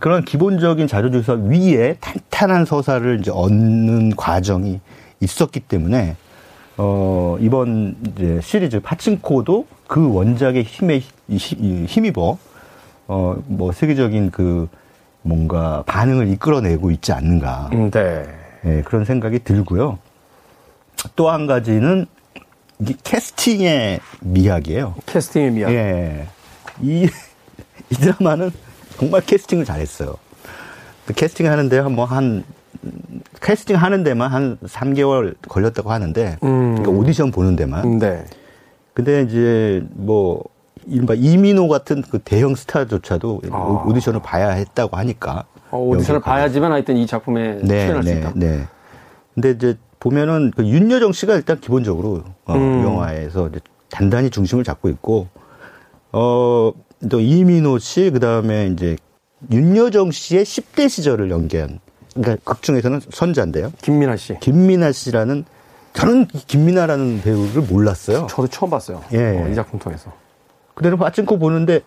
그런 0.00 0.24
기본적인 0.24 0.86
자료조사 0.86 1.32
위에 1.34 1.96
탄탄한 2.00 2.64
서사를 2.64 3.18
이제 3.20 3.30
얻는 3.32 4.14
과정이 4.16 4.80
있었기 5.20 5.60
때문에 5.60 6.16
어 6.76 7.36
이번 7.40 7.96
이제 8.08 8.40
시리즈 8.42 8.80
파친코도 8.80 9.66
그 9.88 10.12
원작의 10.12 10.62
힘에 10.62 11.00
힘입어 11.28 12.38
어 13.08 13.36
뭐 13.46 13.72
세계적인 13.72 14.30
그 14.30 14.68
뭔가 15.22 15.82
반응을 15.86 16.28
이끌어내고 16.28 16.90
있지 16.92 17.12
않는가. 17.12 17.70
음, 17.72 17.90
네. 17.90 18.24
네 18.62 18.82
그런 18.82 19.04
생각이 19.04 19.40
들고요. 19.40 19.98
또 21.16 21.30
한 21.30 21.46
가지는 21.46 22.06
이게 22.80 22.94
캐스팅의 23.02 24.00
미학이에요. 24.20 24.94
캐스팅의 25.06 25.50
미학. 25.52 25.72
예. 25.72 26.26
이, 26.80 27.08
이 27.90 27.94
드라마는 27.94 28.50
정말 28.98 29.20
캐스팅을 29.20 29.64
잘했어요. 29.64 30.14
캐스팅 31.14 31.50
하는데 31.50 31.78
한번 31.78 32.08
한, 32.08 32.44
캐스팅 33.40 33.76
하는 33.76 34.02
데만 34.04 34.30
한 34.32 34.56
3개월 34.64 35.34
걸렸다고 35.48 35.92
하는데, 35.92 36.36
음. 36.42 36.76
그러니까 36.76 36.90
오디션 36.90 37.30
보는 37.30 37.56
데만. 37.56 37.98
네. 37.98 38.24
근데 38.92 39.22
이제 39.22 39.84
뭐, 39.92 40.42
이른바 40.86 41.14
이민호 41.14 41.68
같은 41.68 42.02
그 42.02 42.18
대형 42.18 42.54
스타조차도 42.54 43.42
아. 43.50 43.84
오디션을 43.86 44.20
봐야 44.22 44.50
했다고 44.50 44.96
하니까. 44.96 45.44
어, 45.70 45.78
오디션을 45.78 46.20
봐야지만 46.20 46.72
하여튼 46.72 46.96
이 46.96 47.06
작품에 47.06 47.58
네, 47.62 47.86
출연할 47.86 48.04
네, 48.04 48.12
수 48.12 48.18
있다. 48.18 48.32
네. 48.34 48.64
근데 49.34 49.50
이제 49.50 49.76
보면은 50.04 50.52
그 50.54 50.66
윤여정 50.66 51.12
씨가 51.12 51.34
일단 51.34 51.58
기본적으로 51.58 52.24
어, 52.44 52.54
음. 52.54 52.84
영화에서 52.84 53.48
단단히 53.90 54.28
중심을 54.28 54.62
잡고 54.62 54.90
있고 54.90 55.28
어또 56.12 57.20
이민호 57.20 57.78
씨 57.78 58.10
그다음에 58.10 58.66
이제 58.66 58.98
윤여정 59.50 60.10
씨의 60.10 60.44
10대 60.44 60.90
시절을 60.90 61.30
연기한 61.30 61.80
그러니까 62.14 62.36
극 62.44 62.62
중에서는 62.62 63.00
선자인데요. 63.10 63.72
김민아 63.80 64.16
씨. 64.16 64.38
김민아 64.40 64.92
씨라는 64.92 65.46
저는 65.94 66.26
김민아라는 66.26 67.22
배우를 67.22 67.62
몰랐어요. 67.62 68.26
저도 68.28 68.48
처음 68.48 68.70
봤어요. 68.70 69.02
예. 69.12 69.40
어, 69.40 69.48
이 69.48 69.54
작품 69.54 69.78
통해서. 69.78 70.12
그대로 70.74 70.98
빠친코 70.98 71.38
보는데 71.38 71.80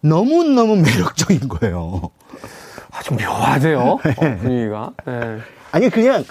너무너무 0.00 0.76
매력적인 0.76 1.48
거예요. 1.48 2.10
아주 2.90 3.12
묘하대요. 3.12 3.80
어, 3.92 4.36
분위기가. 4.40 4.92
네. 5.04 5.38
아니 5.72 5.90
그냥 5.90 6.24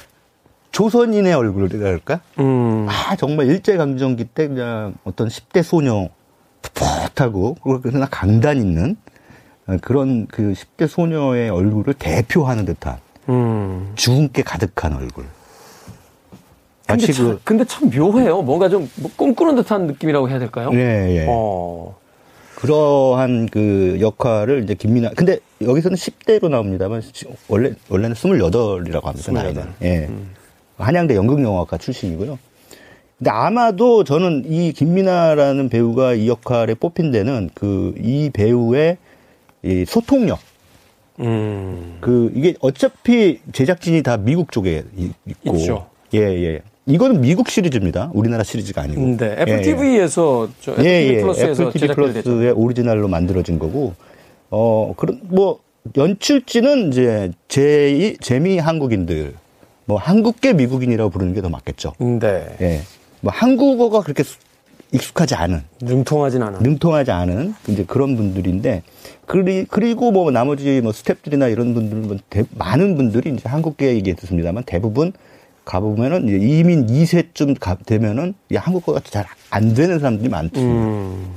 조선인의 0.76 1.34
얼굴이랄까? 1.34 2.20
음. 2.40 2.86
아, 2.90 3.16
정말 3.16 3.48
일제강점기 3.48 4.26
때 4.26 4.50
그냥 4.50 4.96
어떤 5.06 5.30
10대 5.30 5.64
소녀, 5.64 6.10
풋풋하고, 6.62 7.56
그러나 7.82 8.08
강단 8.12 8.58
있는 8.58 8.98
그런 9.82 10.28
그 10.28 10.52
10대 10.52 10.90
소녀의 10.90 11.50
얼굴을 11.50 11.94
대표하는 11.94 12.66
듯한 12.66 12.98
음. 13.30 13.94
주근깨 13.96 14.44
가득한 14.44 14.92
얼굴. 14.96 15.24
근데 16.86 17.14
참, 17.14 17.26
그, 17.26 17.40
근데 17.46 17.64
참 17.64 17.90
묘해요. 17.90 18.42
뭔가 18.42 18.68
좀 18.68 18.90
뭐 18.98 19.10
꿈꾸는 19.16 19.56
듯한 19.56 19.88
느낌이라고 19.88 20.28
해야 20.30 20.40
될까요? 20.40 20.72
네, 20.72 21.22
예. 21.22 21.26
어. 21.30 21.96
그러한 22.56 23.48
그 23.50 23.98
역할을 24.02 24.64
이제 24.64 24.74
김민아, 24.74 25.12
근데 25.16 25.40
여기서는 25.62 25.96
10대로 25.96 26.50
나옵니다만, 26.50 27.02
원래, 27.48 27.72
원래는 27.88 28.14
28이라고 28.14 29.04
합니다, 29.04 29.32
28. 29.32 29.34
나이는. 29.34 29.74
예. 29.82 30.08
음. 30.08 30.36
한양대 30.78 31.16
연극영화과 31.16 31.78
출신이고요. 31.78 32.38
근데 33.18 33.30
아마도 33.30 34.04
저는 34.04 34.44
이 34.48 34.74
김민아라는 34.74 35.70
배우가 35.70 36.14
이 36.16 36.28
역할에 36.28 36.74
뽑힌 36.74 37.12
데는 37.12 37.50
그 37.54 37.94
이 37.98 38.30
배우의 38.32 38.98
이 39.64 39.86
소통력. 39.88 40.40
음. 41.22 41.98
그 42.02 42.32
이게 42.36 42.56
어차피 42.60 43.40
제작진이 43.54 44.04
다 44.04 44.18
미국 44.18 44.52
쪽에 44.52 44.84
있고. 45.26 45.56
있죠. 45.56 45.88
예, 46.14 46.20
예. 46.20 46.62
이거는 46.86 47.22
미국 47.22 47.50
시리즈입니다. 47.50 48.12
우리나라 48.14 48.44
시리즈가 48.44 48.82
아니고. 48.84 49.18
네, 49.18 49.36
애플 49.40 49.62
TV에서 49.62 50.50
예, 50.80 50.84
예. 50.84 50.84
애플 50.84 50.86
예, 50.86 51.08
TV 51.08 51.22
플러스에서 51.22 51.64
애플 51.64 51.80
TV 51.80 51.96
플러스의 51.96 52.52
오리지널로 52.52 53.08
만들어진 53.08 53.58
거고. 53.60 53.94
어, 54.52 54.94
그런 54.98 55.22
뭐 55.24 55.60
연출진은 55.98 56.90
이제 56.90 57.32
제 57.48 58.16
재미 58.20 58.58
한국인들 58.58 59.34
뭐 59.86 59.98
한국계 59.98 60.54
미국인이라고 60.54 61.10
부르는 61.10 61.34
게 61.34 61.42
더 61.42 61.50
맞겠죠. 61.50 61.94
네. 62.00 62.56
예. 62.62 62.82
뭐 63.22 63.32
한국어가 63.34 64.02
그렇게 64.02 64.24
익숙하지 64.92 65.36
않은 65.36 65.64
능통하진 65.82 66.42
않은 66.44 66.60
능통하지 66.62 67.12
않은 67.12 67.54
이제 67.68 67.84
그런 67.86 68.16
분들인데 68.16 68.84
그리, 69.26 69.66
그리고 69.66 70.12
뭐 70.12 70.32
나머지 70.32 70.80
뭐 70.82 70.92
스탭들이나 70.92 71.52
이런 71.52 71.74
분들은 71.74 72.20
대, 72.30 72.44
많은 72.56 72.96
분들이 72.96 73.32
이제 73.32 73.50
한국계 73.50 73.96
얘기했습니다만 73.96 74.64
대부분 74.66 75.12
가보면은 75.66 76.28
이제 76.28 76.38
이민 76.38 76.86
2세쯤 76.86 77.60
가, 77.60 77.76
되면은 77.86 78.36
이 78.52 78.56
한국어가 78.56 79.00
잘 79.00 79.26
안 79.56 79.74
되는 79.74 80.00
사람들이 80.00 80.28
많습니다. 80.28 80.62
음. 80.86 81.28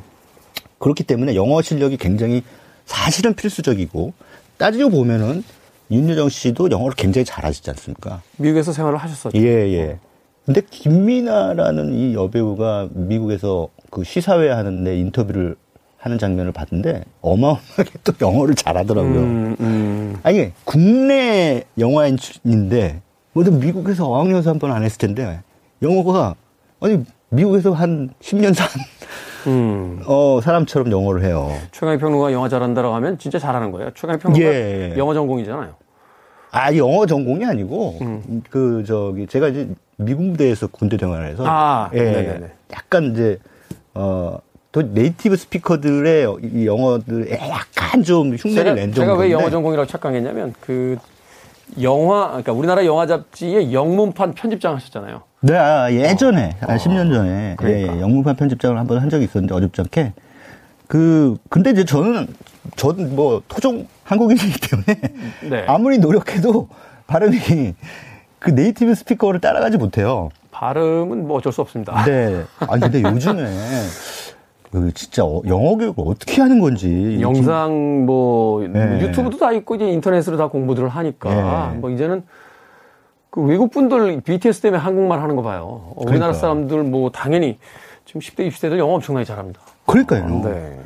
그렇기 0.78 1.04
때문에 1.04 1.36
영어 1.36 1.62
실력이 1.62 1.96
굉장히 1.98 2.42
사실은 2.84 3.34
필수적이고 3.34 4.12
따지고 4.56 4.90
보면은 4.90 5.44
윤여정 5.90 6.28
씨도 6.28 6.70
영어를 6.70 6.94
굉장히 6.96 7.24
잘하시지 7.24 7.68
않습니까? 7.70 8.20
미국에서 8.36 8.72
생활을 8.72 8.98
하셨었죠. 8.98 9.36
예, 9.38 9.44
예. 9.72 9.98
근데 10.44 10.62
김미나라는 10.70 11.92
이 11.94 12.14
여배우가 12.14 12.88
미국에서 12.92 13.68
그 13.90 14.04
시사회 14.04 14.48
하는데 14.50 14.98
인터뷰를 14.98 15.56
하는 15.98 16.16
장면을 16.18 16.52
봤는데 16.52 17.02
어마어마하게 17.20 17.90
또 18.04 18.12
영어를 18.20 18.54
잘하더라고요. 18.54 19.18
음, 19.20 19.56
음. 19.60 20.16
아니 20.22 20.52
국내 20.64 21.64
영화인인데 21.78 23.02
뭐든 23.32 23.58
미국에서 23.60 24.06
어학연수 24.08 24.48
한 24.48 24.58
번 24.58 24.70
안 24.72 24.84
했을 24.84 24.98
텐데 24.98 25.40
영어가 25.82 26.34
아니 26.80 27.04
미국에서 27.30 27.72
한 27.72 28.10
10년 28.20 28.54
산 28.54 28.68
음. 29.46 30.02
어, 30.06 30.40
사람처럼 30.42 30.90
영어를 30.90 31.22
해요. 31.24 31.50
최강희 31.72 31.98
평론가 31.98 32.32
영화 32.32 32.48
잘한다라고 32.48 32.94
하면 32.96 33.18
진짜 33.18 33.38
잘하는 33.38 33.70
거예요. 33.70 33.90
최강희 33.94 34.18
평론가 34.18 34.46
예. 34.46 34.94
영어 34.96 35.14
전공이잖아요. 35.14 35.74
아, 36.50 36.74
영어 36.76 37.04
전공이 37.06 37.44
아니고, 37.44 37.98
음. 38.00 38.42
그, 38.48 38.82
저기, 38.86 39.26
제가 39.26 39.48
이제 39.48 39.68
미국 39.96 40.24
무대에서 40.24 40.66
군대 40.66 40.96
생활을 40.96 41.26
해서, 41.26 41.44
아, 41.46 41.90
예, 41.92 42.02
네네네. 42.02 42.50
약간 42.72 43.12
이제, 43.12 43.38
어, 43.92 44.38
또 44.72 44.82
네이티브 44.82 45.36
스피커들의 45.36 46.36
이 46.54 46.66
영어들에 46.66 47.38
약간 47.50 48.02
좀 48.02 48.34
흉내를 48.34 48.74
낸 48.74 48.94
정도. 48.94 49.00
제가 49.00 49.14
왜 49.14 49.30
영어 49.30 49.50
전공이라고 49.50 49.86
착각했냐면, 49.86 50.54
그, 50.60 50.96
영화, 51.82 52.28
그러니까 52.28 52.52
우리나라 52.52 52.86
영화 52.86 53.06
잡지의 53.06 53.74
영문판 53.74 54.32
편집장 54.32 54.74
하셨잖아요. 54.74 55.27
네, 55.40 55.56
아, 55.56 55.90
예전에, 55.92 56.56
어. 56.62 56.72
아, 56.72 56.76
10년 56.76 57.12
전에, 57.12 57.54
그러니까. 57.56 57.92
예, 57.92 57.96
예, 57.96 58.00
영문판 58.00 58.36
편집장을 58.36 58.76
한 58.76 58.86
번 58.86 58.98
한 58.98 59.08
적이 59.08 59.24
있었는데, 59.24 59.54
어줍지 59.54 59.80
않게, 59.82 60.12
그 60.88 61.36
근데 61.48 61.70
이제 61.70 61.84
저는 61.84 62.26
저는 62.76 63.14
뭐 63.14 63.42
토종 63.46 63.86
한국인이기 64.04 64.58
때문에 64.60 65.00
네. 65.50 65.64
아무리 65.68 65.98
노력해도 65.98 66.68
발음이 67.06 67.74
그 68.38 68.50
네이티브 68.50 68.94
스피커를 68.94 69.40
따라가지 69.40 69.76
못해요. 69.76 70.30
발음은 70.50 71.28
뭐 71.28 71.36
어쩔 71.38 71.52
수 71.52 71.60
없습니다. 71.60 72.04
네. 72.04 72.42
아니 72.60 72.80
근데 72.80 73.02
요즘에 73.02 73.44
그 74.72 74.92
진짜 74.94 75.24
어, 75.24 75.42
영어 75.46 75.76
교육을 75.76 76.04
어떻게 76.06 76.40
하는 76.40 76.58
건지 76.58 77.18
영상 77.20 78.06
뭐 78.06 78.66
네. 78.66 79.00
유튜브도 79.02 79.36
다 79.38 79.52
있고 79.52 79.74
이제 79.74 79.86
인터넷으로 79.88 80.36
다 80.38 80.48
공부들을 80.48 80.88
하니까 80.88 81.70
네. 81.74 81.78
뭐 81.78 81.90
이제는 81.90 82.22
그 83.38 83.44
외국 83.44 83.70
분들 83.70 84.20
BTS 84.22 84.62
때문에 84.62 84.82
한국말 84.82 85.22
하는 85.22 85.36
거 85.36 85.42
봐요. 85.42 85.92
우리나라 85.94 86.32
그러니까. 86.32 86.40
사람들 86.40 86.82
뭐 86.82 87.12
당연히 87.12 87.56
지금 88.04 88.20
10대 88.20 88.48
20대들 88.48 88.78
영어 88.78 88.94
엄청나게 88.94 89.24
잘합니다. 89.24 89.60
그러니까요. 89.86 90.42
네. 90.42 90.80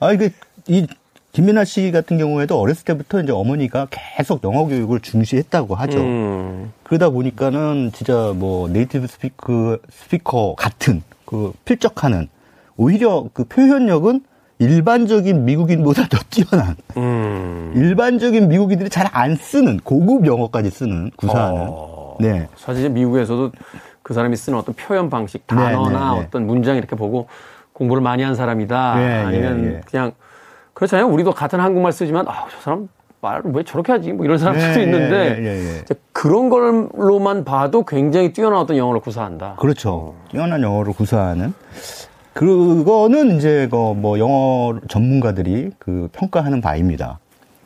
아 0.00 0.12
이게 0.12 0.30
이 0.66 0.86
김민아 1.32 1.64
씨 1.64 1.90
같은 1.92 2.18
경우에도 2.18 2.60
어렸을 2.60 2.84
때부터 2.84 3.22
이제 3.22 3.32
어머니가 3.32 3.88
계속 3.90 4.44
영어 4.44 4.66
교육을 4.66 5.00
중시했다고 5.00 5.74
하죠. 5.74 5.98
음. 5.98 6.72
그러다 6.82 7.08
보니까는 7.08 7.92
진짜 7.94 8.34
뭐 8.36 8.68
네이티브 8.68 9.06
스피커 9.06 9.78
스피커 9.88 10.56
같은 10.58 11.02
그 11.24 11.54
필적하는 11.64 12.28
오히려 12.76 13.26
그 13.32 13.44
표현력은 13.44 14.20
일반적인 14.58 15.44
미국인보다 15.44 16.06
더 16.08 16.18
뛰어난 16.30 16.76
음. 16.96 17.72
일반적인 17.74 18.48
미국인들이 18.48 18.88
잘 18.90 19.06
안 19.12 19.34
쓰는 19.36 19.78
고급 19.82 20.26
영어까지 20.26 20.70
쓰는 20.70 21.10
구사하는 21.16 21.66
어. 21.68 22.16
네 22.20 22.48
사실 22.56 22.90
미국에서도 22.90 23.52
그 24.02 24.14
사람이 24.14 24.36
쓰는 24.36 24.58
어떤 24.58 24.74
표현 24.74 25.10
방식 25.10 25.46
단어나 25.46 25.88
네, 25.88 25.94
네, 26.14 26.20
네. 26.20 26.26
어떤 26.26 26.46
문장 26.46 26.76
이렇게 26.76 26.96
보고 26.96 27.28
공부를 27.72 28.02
많이 28.02 28.22
한 28.22 28.34
사람이다 28.34 28.94
네, 28.96 29.22
아니면 29.22 29.64
예, 29.64 29.68
예. 29.76 29.80
그냥 29.90 30.12
그렇잖아요 30.74 31.06
우리도 31.08 31.32
같은 31.32 31.60
한국말 31.60 31.92
쓰지만 31.92 32.26
아저 32.28 32.56
사람 32.60 32.88
말을 33.20 33.52
왜 33.52 33.62
저렇게 33.62 33.92
하지 33.92 34.12
뭐 34.12 34.24
이런 34.24 34.38
사람들도 34.38 34.74
네, 34.74 34.82
있는데 34.84 35.84
예, 35.90 35.94
그런 36.12 36.48
걸로만 36.48 37.44
봐도 37.44 37.84
굉장히 37.84 38.32
뛰어난 38.32 38.58
어떤 38.58 38.76
영어를 38.76 39.00
구사한다 39.00 39.56
그렇죠 39.58 39.90
어. 39.90 40.14
뛰어난 40.30 40.62
영어를 40.62 40.92
구사하는 40.92 41.52
그거는 42.36 43.38
이제 43.38 43.66
그뭐 43.70 44.18
영어 44.18 44.78
전문가들이 44.88 45.70
그 45.78 46.10
평가하는 46.12 46.60
바입니다. 46.60 47.18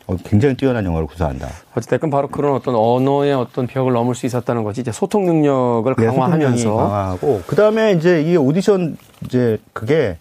어, 0.06 0.16
굉장히 0.24 0.54
뛰어난 0.56 0.84
영어를 0.84 1.08
구사한다. 1.08 1.48
어쨌든 1.74 2.08
바로 2.08 2.28
그런 2.28 2.54
어떤 2.54 2.76
언어의 2.76 3.34
어떤 3.34 3.66
벽을 3.66 3.92
넘을 3.92 4.14
수 4.14 4.26
있었다는 4.26 4.62
거지. 4.62 4.80
이제 4.80 4.92
소통 4.92 5.24
능력을 5.26 5.92
네, 5.98 6.06
강화하면서 6.06 6.76
강화하고 6.76 7.42
그 7.48 7.56
다음에 7.56 7.94
이제 7.94 8.22
이 8.22 8.36
오디션 8.36 8.96
이제 9.24 9.58
그게 9.72 10.18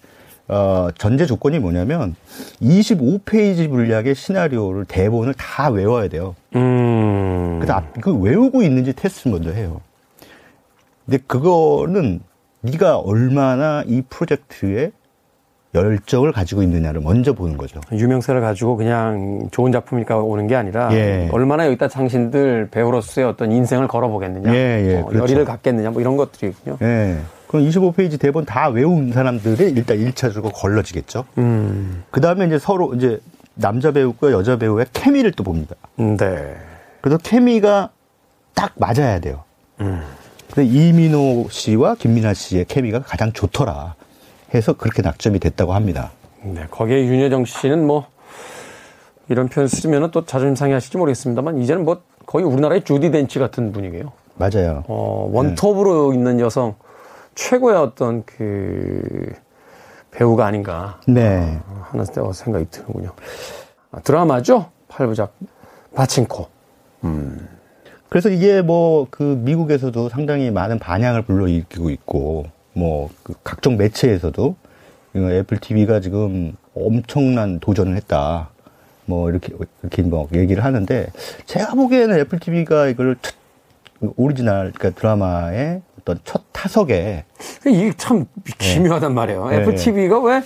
어, 0.48 0.88
전제 0.98 1.28
조건이 1.28 1.60
뭐냐면 1.60 2.16
25페이지 2.60 3.70
분량의 3.70 4.16
시나리오를 4.16 4.86
대본을 4.86 5.36
다 5.36 5.70
외워야 5.70 6.08
돼요. 6.08 6.36
음. 6.56 7.60
그래서 7.62 7.84
그 8.02 8.18
외우고 8.18 8.64
있는지 8.64 8.94
테스트 8.94 9.28
먼저 9.28 9.52
해요. 9.52 9.82
근데 11.06 11.20
그거는 11.28 12.22
네가 12.62 13.00
얼마나 13.00 13.84
이 13.88 14.02
프로젝트에 14.10 14.91
열정을 15.76 16.32
가지고 16.32 16.63
있느냐를 16.63 17.02
먼저 17.02 17.34
보는 17.34 17.58
거죠. 17.58 17.80
유명세를 17.91 18.41
가지고 18.41 18.76
그냥 18.76 19.50
좋은 19.52 19.72
작품이니까 19.72 20.17
오는 20.17 20.48
게 20.48 20.56
아니라 20.56 20.89
예. 20.93 21.30
얼마나 21.32 21.67
여기다 21.67 21.88
당신들 21.89 22.69
배우로서의 22.72 23.28
어떤 23.28 23.52
인생을 23.52 23.88
걸어보겠느냐, 23.88 24.52
예, 24.54 24.58
예, 24.58 25.00
어, 25.00 25.06
그렇죠. 25.06 25.19
열의를 25.24 25.45
갖겠느냐, 25.45 25.91
뭐 25.91 26.02
이런 26.02 26.17
것들이군요. 26.17 26.78
예. 26.82 27.19
그럼 27.48 27.67
25페이지 27.67 28.19
대본 28.19 28.45
다 28.45 28.69
외운 28.69 29.12
사람들이 29.12 29.72
일단 29.72 29.98
1차적으로 29.98 30.52
걸러지겠죠. 30.54 31.26
음. 31.38 32.04
그 32.10 32.19
다음에 32.19 32.45
이제 32.45 32.58
서로 32.58 32.93
이제 32.95 33.19
남자 33.54 33.91
배우과 33.91 34.32
여자 34.32 34.58
배우의 34.58 34.88
케미를 34.93 35.32
또 35.32 35.43
봅니다. 35.43 35.76
음, 36.00 36.17
네. 36.17 36.56
그래서 37.02 37.17
케미가 37.17 37.89
딱 38.56 38.74
맞아야 38.78 39.19
돼요. 39.19 39.43
음. 39.82 40.02
이민호 40.63 41.48
씨와 41.50 41.95
김민아 41.95 42.34
씨의 42.34 42.65
케미가 42.65 43.02
가장 43.02 43.32
좋더라 43.34 43.95
해서 44.54 44.74
그렇게 44.74 45.02
낙점이 45.02 45.39
됐다고 45.39 45.74
합니다. 45.74 46.12
네, 46.41 46.65
거기에 46.69 47.06
윤여정 47.06 47.45
씨는 47.45 47.86
뭐 47.86 48.08
이런 49.28 49.48
표현 49.48 49.67
쓰면 49.67 50.12
또 50.12 50.26
자존심 50.26 50.56
상해하실지 50.56 50.98
모르겠습니다만 50.98 51.60
이제는 51.60 51.86
뭐 51.86 52.02
거의 52.26 52.45
우리나라의 52.45 52.84
주디 52.84 53.12
덴치 53.12 53.39
같은 53.39 53.72
분위기예요. 53.72 54.12
맞아요. 54.36 54.84
어, 54.88 55.30
원톱으로 55.32 56.12
네. 56.12 56.17
있는 56.17 56.39
여성 56.39 56.76
최고의 57.36 57.78
어떤 57.78 58.24
그 58.26 59.34
배우가 60.12 60.45
아닌가 60.45 61.00
네. 61.08 61.60
하는 61.84 62.06
생각이 62.34 62.65
드는군요. 62.72 63.12
아, 63.91 64.00
드라마죠? 64.02 64.69
8부작 64.89 65.30
바친코. 65.93 66.48
음. 67.04 67.59
그래서 68.10 68.30
이게 68.30 68.62
뭐 68.62 69.08
그 69.10 69.24
미국에서도 69.43 70.10
상당히 70.10 70.52
많은 70.52 70.80
반향을 70.80 71.22
불러일으키고 71.24 71.89
있고 71.91 72.45
뭐 72.74 73.10
그 73.24 73.34
각종 73.43 73.78
매체에서도 73.78 74.56
애플 75.15 75.58
TV가 75.58 76.00
지금 76.02 76.56
엄청난 76.76 77.60
도전을 77.60 77.95
했다. 77.98 78.50
뭐 79.06 79.30
이렇게 79.30 79.54
이렇게 79.82 80.02
뭐 80.04 80.28
얘기를 80.34 80.63
하는데 80.63 81.08
제가 81.45 81.74
보기에는 81.74 82.19
애플 82.19 82.39
TV가 82.39 82.88
이걸 82.88 83.15
첫 83.22 83.34
오리지널 84.15 84.72
그러니까 84.76 85.00
드라마의 85.00 85.82
어떤 86.00 86.19
첫 86.24 86.43
타석에 86.54 87.26
이게 87.65 87.91
참 87.98 88.26
기묘하단 88.60 89.13
말이에요. 89.13 89.50
네. 89.50 89.58
애플 89.58 89.76
TV가 89.76 90.19
왜 90.19 90.41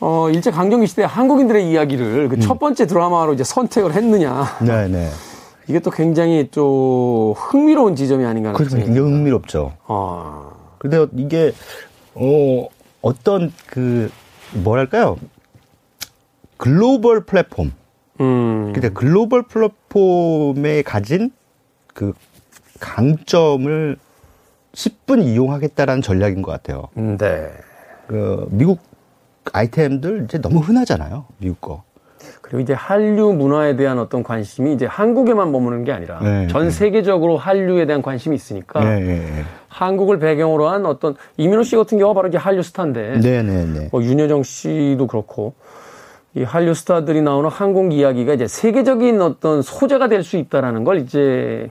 어, 0.00 0.30
일제 0.30 0.50
강점기 0.50 0.86
시대 0.86 1.02
한국인들의 1.04 1.70
이야기를 1.70 2.28
그첫 2.30 2.52
음. 2.52 2.58
번째 2.58 2.86
드라마로 2.86 3.34
이제 3.34 3.44
선택을 3.44 3.92
했느냐. 3.94 4.58
네, 4.62 4.88
네. 4.88 5.08
이게 5.68 5.80
또 5.80 5.90
굉장히 5.90 6.48
또 6.50 7.34
흥미로운 7.36 7.94
지점이 7.94 8.24
아닌가 8.24 8.52
그렇죠. 8.52 8.78
이게 8.78 8.98
흥미롭죠. 8.98 9.74
아. 9.86 10.50
근데 10.78 11.06
이게 11.16 11.52
어 12.14 12.68
어떤 13.02 13.52
그 13.66 14.10
뭐랄까요? 14.54 15.18
글로벌 16.56 17.24
플랫폼. 17.24 17.72
음. 18.20 18.72
근데 18.72 18.88
글로벌 18.88 19.42
플랫폼에 19.42 20.82
가진 20.82 21.30
그 21.94 22.14
강점을 22.80 23.96
10분 24.72 25.22
이용하겠다라는 25.22 26.02
전략인 26.02 26.42
것 26.42 26.50
같아요. 26.50 26.88
네. 26.94 27.50
그 28.06 28.46
미국 28.50 28.80
아이템들 29.52 30.24
이제 30.24 30.38
너무 30.38 30.60
흔하잖아요. 30.60 31.26
미국 31.38 31.60
거. 31.60 31.82
그리고 32.48 32.62
이제 32.62 32.72
한류 32.72 33.34
문화에 33.34 33.76
대한 33.76 33.98
어떤 33.98 34.22
관심이 34.22 34.72
이제 34.72 34.86
한국에만 34.86 35.52
머무는 35.52 35.84
게 35.84 35.92
아니라 35.92 36.18
네, 36.22 36.46
전 36.46 36.64
네. 36.64 36.70
세계적으로 36.70 37.36
한류에 37.36 37.84
대한 37.84 38.00
관심이 38.00 38.34
있으니까 38.34 38.80
네, 38.82 39.00
네, 39.00 39.16
네. 39.18 39.44
한국을 39.68 40.18
배경으로 40.18 40.68
한 40.68 40.86
어떤 40.86 41.14
이민호 41.36 41.62
씨 41.62 41.76
같은 41.76 41.98
경우가 41.98 42.14
바로 42.14 42.28
이제 42.28 42.38
한류 42.38 42.62
스타인데 42.62 43.20
네, 43.20 43.88
뭐 43.92 44.02
윤여정 44.02 44.44
씨도 44.44 45.06
그렇고 45.08 45.52
이 46.34 46.42
한류 46.42 46.72
스타들이 46.72 47.20
나오는 47.20 47.50
한국 47.50 47.92
이야기가 47.92 48.32
이제 48.32 48.46
세계적인 48.46 49.20
어떤 49.20 49.60
소재가 49.60 50.08
될 50.08 50.22
수 50.22 50.38
있다라는 50.38 50.84
걸 50.84 51.00
이제 51.00 51.70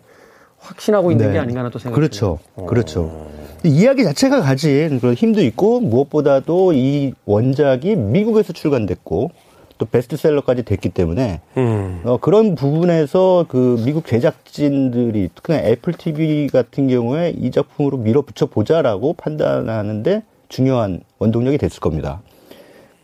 확신하고 0.59 1.11
있는 1.11 1.33
게 1.33 1.39
아닌가 1.39 1.61
하는 1.61 1.71
또 1.71 1.79
생각이 1.79 1.99
그렇죠. 1.99 2.37
어. 2.55 2.67
그렇죠. 2.67 3.27
이야기 3.63 4.03
자체가 4.03 4.41
가진 4.41 4.99
그런 4.99 5.15
힘도 5.15 5.41
있고 5.41 5.79
무엇보다도 5.79 6.73
이 6.73 7.13
원작이 7.25 7.95
미국에서 7.95 8.53
출간됐고 8.53 9.31
또 9.77 9.85
베스트셀러까지 9.85 10.63
됐기 10.63 10.89
때문에 10.89 11.41
음. 11.57 12.01
어, 12.03 12.17
그런 12.17 12.55
부분에서 12.55 13.45
그 13.47 13.81
미국 13.85 14.05
제작진들이 14.07 15.29
특히나 15.35 15.59
애플 15.59 15.93
TV 15.93 16.47
같은 16.47 16.87
경우에 16.87 17.33
이 17.37 17.51
작품으로 17.51 17.97
밀어붙여 17.97 18.47
보자라고 18.47 19.13
판단하는데 19.13 20.23
중요한 20.49 21.01
원동력이 21.19 21.57
됐을 21.57 21.79
겁니다. 21.79 22.21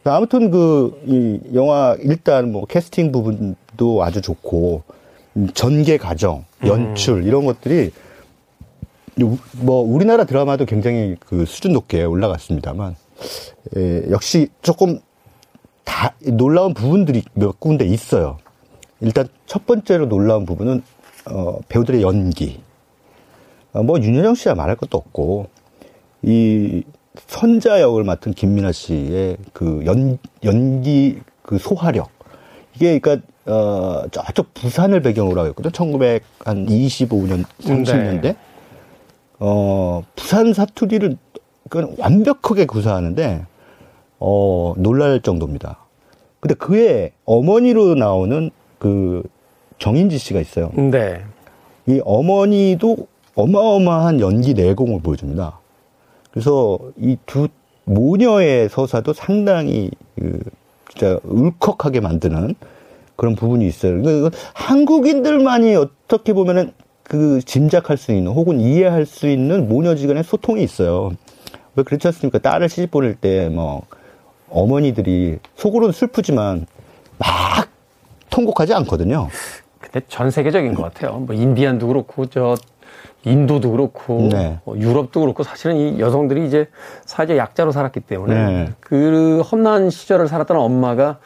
아무튼 0.05 0.51
그 0.51 0.91
이 1.05 1.39
영화 1.53 1.95
일단 2.01 2.51
뭐 2.51 2.65
캐스팅 2.65 3.11
부분도 3.11 4.03
아주 4.03 4.21
좋고 4.21 4.83
음, 5.37 5.49
전개 5.53 5.97
과정, 5.97 6.45
연출 6.65 7.19
음. 7.21 7.23
이런 7.23 7.45
것들이 7.45 7.91
뭐 9.61 9.81
우리나라 9.81 10.23
드라마도 10.25 10.65
굉장히 10.65 11.15
그 11.19 11.45
수준 11.45 11.73
높게 11.73 12.03
올라갔습니다만 12.03 12.95
에, 13.77 14.09
역시 14.11 14.47
조금 14.61 14.99
다 15.83 16.13
놀라운 16.21 16.73
부분들이 16.73 17.23
몇 17.33 17.59
군데 17.59 17.85
있어요. 17.85 18.37
일단 19.01 19.27
첫 19.45 19.65
번째로 19.65 20.07
놀라운 20.07 20.45
부분은 20.45 20.83
어, 21.25 21.59
배우들의 21.67 22.01
연기. 22.01 22.61
어, 23.73 23.83
뭐 23.83 23.99
윤여정 23.99 24.35
씨야 24.35 24.55
말할 24.55 24.75
것도 24.75 24.97
없고 24.97 25.47
이 26.21 26.83
선자 27.27 27.81
역을 27.81 28.03
맡은 28.03 28.33
김민아 28.33 28.71
씨의 28.71 29.37
그 29.51 29.83
연, 29.85 30.17
연기 30.43 31.19
그 31.41 31.57
소화력. 31.57 32.09
이게 32.75 32.97
그러니까 32.99 33.27
어, 33.45 34.03
저쪽 34.09 34.53
부산을 34.53 35.01
배경으로 35.01 35.41
하고 35.41 35.49
있거든. 35.49 35.71
1925년, 35.71 37.43
30년대. 37.61 38.21
네. 38.21 38.35
어, 39.39 40.03
부산 40.15 40.53
사투리를 40.53 41.17
그 41.69 41.93
완벽하게 41.97 42.65
구사하는데 42.65 43.45
어, 44.19 44.73
놀랄 44.77 45.21
정도입니다. 45.21 45.77
근데 46.39 46.55
그의 46.55 47.11
어머니로 47.25 47.95
나오는 47.95 48.51
그 48.79 49.23
정인지 49.79 50.17
씨가 50.17 50.39
있어요. 50.41 50.71
네. 50.75 51.21
이 51.87 52.01
어머니도 52.03 53.07
어마어마한 53.35 54.19
연기 54.19 54.53
내공을 54.53 55.01
보여줍니다. 55.01 55.59
그래서 56.31 56.79
이 56.97 57.17
두 57.25 57.47
모녀의 57.85 58.69
서사도 58.69 59.13
상당히 59.13 59.91
그 60.17 60.39
진짜 60.89 61.19
울컥하게 61.23 61.99
만드는 61.99 62.55
그런 63.15 63.35
부분이 63.35 63.67
있어요. 63.67 64.01
그러니까 64.01 64.31
한국인들만이 64.53 65.75
어떻게 65.75 66.33
보면은 66.33 66.71
그 67.03 67.41
짐작할 67.43 67.97
수 67.97 68.13
있는 68.13 68.31
혹은 68.31 68.59
이해할 68.61 69.05
수 69.05 69.27
있는 69.27 69.67
모녀지간의 69.67 70.23
소통이 70.23 70.63
있어요. 70.63 71.11
왜 71.75 71.83
그렇지 71.83 72.07
않습니까? 72.07 72.39
딸을 72.39 72.69
시집 72.69 72.91
보낼 72.91 73.15
때뭐 73.15 73.83
어머니들이 74.53 75.39
속으로는 75.55 75.91
슬프지만 75.91 76.65
막 77.17 77.67
통곡하지 78.29 78.73
않거든요. 78.75 79.27
근데 79.79 80.01
전 80.07 80.31
세계적인 80.31 80.73
것 80.75 80.83
같아요. 80.83 81.19
뭐 81.19 81.35
인디안도 81.35 81.87
그렇고 81.87 82.27
저 82.27 82.55
인도도 83.25 83.71
그렇고 83.71 84.29
네. 84.31 84.59
뭐 84.65 84.77
유럽도 84.77 85.21
그렇고 85.21 85.43
사실은 85.43 85.75
이 85.77 85.99
여성들이 85.99 86.45
이제 86.45 86.67
사회적 87.05 87.37
약자로 87.37 87.71
살았기 87.71 88.01
때문에 88.01 88.33
네. 88.33 88.69
그 88.79 89.41
험난 89.41 89.89
시절을 89.89 90.27
살았던 90.27 90.57
엄마가 90.57 91.19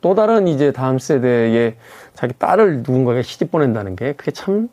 또 0.00 0.14
다른 0.14 0.48
이제 0.48 0.72
다음 0.72 0.98
세대에 0.98 1.76
자기 2.14 2.34
딸을 2.38 2.78
누군가에게 2.78 3.22
시집 3.22 3.50
보낸다는 3.50 3.96
게 3.96 4.14
그게 4.14 4.30
참 4.30 4.68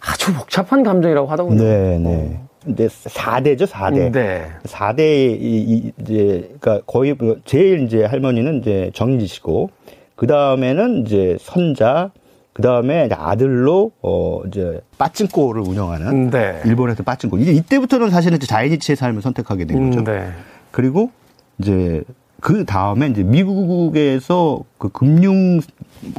아주 0.00 0.32
복잡한 0.34 0.82
감정이라고 0.82 1.26
하더군요. 1.28 1.62
네, 1.62 1.98
네. 1.98 2.40
근데 2.64 2.86
4대죠, 2.86 3.66
4대. 3.66 4.12
네. 4.12 4.46
4대 4.64 5.00
이, 5.00 5.36
이, 5.40 5.92
이제 6.00 6.54
그러니까 6.60 6.80
거의 6.86 7.14
뭐 7.14 7.36
제일 7.44 7.84
이제 7.84 8.04
할머니는 8.04 8.60
이제 8.60 8.90
정인지 8.94 9.26
씨고 9.26 9.70
그 10.16 10.26
다음에는 10.26 11.04
이제 11.06 11.36
선자 11.40 12.10
그 12.54 12.62
다음에 12.62 13.08
아들로 13.12 13.90
어 14.00 14.42
이제 14.46 14.80
빠찡코를 14.96 15.62
운영하는 15.62 16.30
네. 16.30 16.60
일본에서 16.64 17.02
빠찡코 17.02 17.38
이제 17.38 17.52
이때부터는 17.52 18.10
사실은 18.10 18.36
이제 18.36 18.46
자이니치의 18.46 18.96
삶을 18.96 19.22
선택하게 19.22 19.66
된 19.66 19.90
거죠. 19.90 20.04
네. 20.04 20.28
그리고 20.70 21.10
이제 21.58 22.02
그 22.40 22.64
다음에 22.64 23.08
이제 23.08 23.22
미국에서 23.22 24.60
그 24.78 24.88
금융 24.88 25.60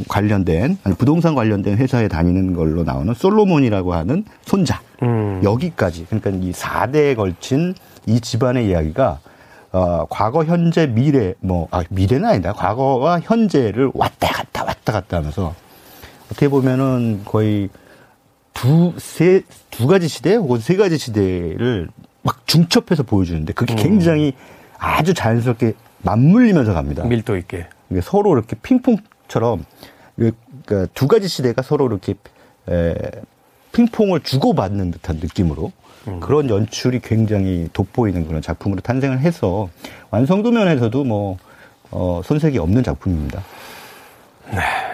관련된 0.10 0.78
아니 0.84 0.96
부동산 0.96 1.36
관련된 1.36 1.78
회사에 1.78 2.08
다니는 2.08 2.54
걸로 2.54 2.84
나오는 2.84 3.14
솔로몬이라고 3.14 3.94
하는 3.94 4.26
손자 4.44 4.82
음. 5.04 5.42
여기까지 5.44 6.06
그러니까 6.10 6.30
이 6.32 6.52
4대에 6.52 7.16
걸친 7.16 7.76
이 8.06 8.20
집안의 8.20 8.68
이야기가 8.68 9.20
어, 9.72 10.06
과거, 10.10 10.46
현재, 10.46 10.88
미래, 10.88 11.34
뭐, 11.42 11.68
아, 11.70 11.84
미래는 11.90 12.24
아니다. 12.30 12.54
과거와 12.54 13.20
현재를 13.20 13.92
왔다 13.94 14.30
갔다 14.30 14.64
왔다 14.64 14.94
갔다 14.94 15.18
하면서 15.18 15.54
어떻게 16.28 16.48
보면은 16.48 17.24
거의 17.26 17.70
두, 18.54 18.94
세, 18.98 19.44
두 19.72 19.86
가지 19.88 20.08
시대 20.08 20.36
혹은 20.36 20.60
세 20.60 20.78
가지 20.78 20.98
시대를 20.98 21.90
막 22.24 22.48
중첩해서 22.48 23.04
보여주는데 23.04 23.52
그게 23.52 23.76
굉장히 23.76 24.34
아주 24.78 25.14
자연스럽게 25.14 25.74
맞물리면서 26.04 26.74
갑니다. 26.74 27.04
밀도 27.04 27.36
있게. 27.36 27.68
이게 27.90 28.00
서로 28.00 28.34
이렇게 28.34 28.56
핑퐁처럼 28.56 29.66
그러니까 30.16 30.88
두 30.94 31.08
가지 31.08 31.28
시대가 31.28 31.62
서로 31.62 31.86
이렇게 31.88 32.14
에, 32.70 32.94
핑퐁을 33.76 34.22
주고받는 34.22 34.92
듯한 34.92 35.18
느낌으로 35.18 35.72
그런 36.22 36.50
연출이 36.50 37.00
굉장히 37.00 37.68
돋보이는 37.74 38.28
그런 38.28 38.42
작품으로 38.42 38.82
탄생을 38.82 39.20
해서 39.20 39.70
완성도 40.12 40.52
면에서도 40.52 41.04
뭐 41.04 41.38
어, 41.92 42.22
손색이 42.24 42.58
없는 42.58 42.84
작품입니다. 42.84 43.44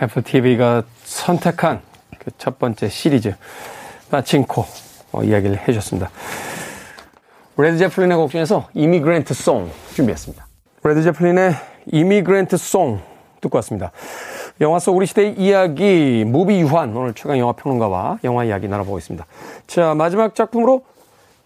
애플 0.02 0.22
TV가 0.22 0.84
선택한 1.04 1.82
그 2.20 2.32
첫 2.38 2.60
번째 2.60 2.88
시리즈 2.88 3.34
파친코 4.12 4.65
어, 5.12 5.24
이야기를 5.24 5.60
해주셨습니다. 5.67 6.10
레드 7.58 7.78
제플린의 7.78 8.17
곡 8.17 8.32
중에서 8.32 8.70
Immigrant 8.74 9.34
Song 9.34 9.71
준비했습니다. 9.96 10.48
레드 10.84 11.04
제플린의 11.04 11.56
Immigrant 11.91 12.58
Song 12.58 13.02
듣고 13.41 13.58
왔습니다. 13.58 13.91
영화 14.62 14.78
속 14.78 14.95
우리 14.95 15.08
시대의 15.08 15.36
이야기 15.39 16.24
무비 16.26 16.62
유한 16.62 16.95
오늘 16.95 17.13
최광희 17.15 17.38
영화 17.39 17.52
평론가와 17.54 18.19
영화 18.24 18.43
이야기 18.43 18.67
나눠보고 18.67 19.00
있습니다. 19.00 19.26
자 19.65 19.95
마지막 19.95 20.36
작품으로 20.36 20.84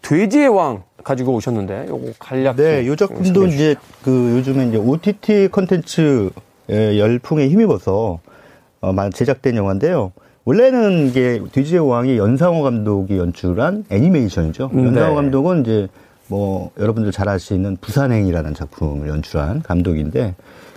돼지의 0.02 0.48
왕 0.48 0.82
가지고 1.02 1.32
오셨는데 1.34 1.86
요거 1.88 2.12
간략히 2.18 2.56
네, 2.56 2.82
이 2.82 2.94
작품도 2.96 3.46
이제 3.46 3.74
그 4.02 4.10
요즘에 4.36 4.68
이제 4.68 4.76
OTT 4.76 5.48
컨텐츠 5.50 6.30
열풍에 6.68 7.48
힘입어서 7.48 8.18
어, 8.82 8.92
만- 8.92 9.10
제작된 9.10 9.56
영화인데요. 9.56 10.12
원래는 10.44 11.08
이게 11.08 11.40
뒤지의 11.50 11.88
왕이 11.88 12.18
연상호 12.18 12.62
감독이 12.62 13.16
연출한 13.16 13.84
애니메이션이죠. 13.88 14.70
음, 14.74 14.86
연상호 14.88 15.08
네. 15.08 15.14
감독은 15.14 15.62
이제 15.62 15.88
뭐 16.28 16.70
여러분들 16.78 17.12
잘 17.12 17.28
아시는 17.28 17.78
부산행이라는 17.80 18.54
작품을 18.54 19.08
연출한 19.08 19.62
감독인데 19.62 20.34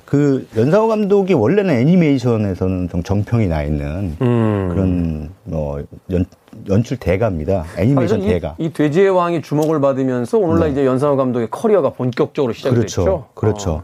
그 0.09 0.47
연상호 0.57 0.87
감독이 0.87 1.35
원래는 1.35 1.71
애니메이션에서는 1.75 2.89
좀 2.89 3.03
정평이 3.03 3.47
나 3.47 3.61
있는 3.61 4.17
음. 4.19 4.69
그런 4.71 5.29
뭐 5.43 5.83
연, 6.09 6.25
연출 6.67 6.97
대가입니다. 6.97 7.65
애니메이션 7.77 8.19
사실 8.19 8.33
대가. 8.33 8.55
이, 8.57 8.65
이 8.65 8.73
돼지의 8.73 9.11
왕이 9.11 9.43
주목을 9.43 9.79
받으면서 9.79 10.39
오늘날 10.39 10.71
이제 10.71 10.83
연상호 10.83 11.15
감독의 11.15 11.49
커리어가 11.51 11.91
본격적으로 11.91 12.53
시작이 12.53 12.73
네. 12.73 12.79
그렇죠. 12.79 13.01
됐죠. 13.01 13.25
그렇죠. 13.35 13.83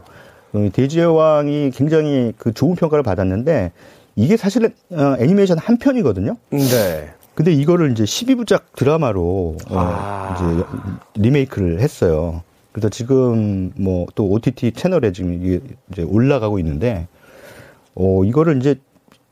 어, 0.52 0.68
돼지의 0.72 1.16
왕이 1.16 1.70
굉장히 1.70 2.32
그 2.36 2.52
좋은 2.52 2.74
평가를 2.74 3.04
받았는데 3.04 3.70
이게 4.16 4.36
사실은 4.36 4.70
어, 4.90 5.14
애니메이션 5.20 5.58
한 5.58 5.76
편이거든요. 5.76 6.32
어. 6.32 6.56
네. 6.56 7.08
근데 7.36 7.52
이거를 7.52 7.92
이제 7.92 8.02
12부작 8.02 8.62
드라마로 8.74 9.58
어, 9.70 9.76
아. 9.76 10.34
이제 10.34 10.64
리메이크를 11.20 11.78
했어요. 11.78 12.42
그래서 12.76 12.90
지금 12.90 13.72
뭐 13.76 14.04
또 14.14 14.28
OTT 14.28 14.72
채널에 14.72 15.10
지금 15.10 15.32
이게 15.32 15.60
이제 15.90 16.02
올라가고 16.02 16.58
있는데 16.58 17.08
어 17.94 18.22
이거를 18.22 18.58
이제 18.58 18.74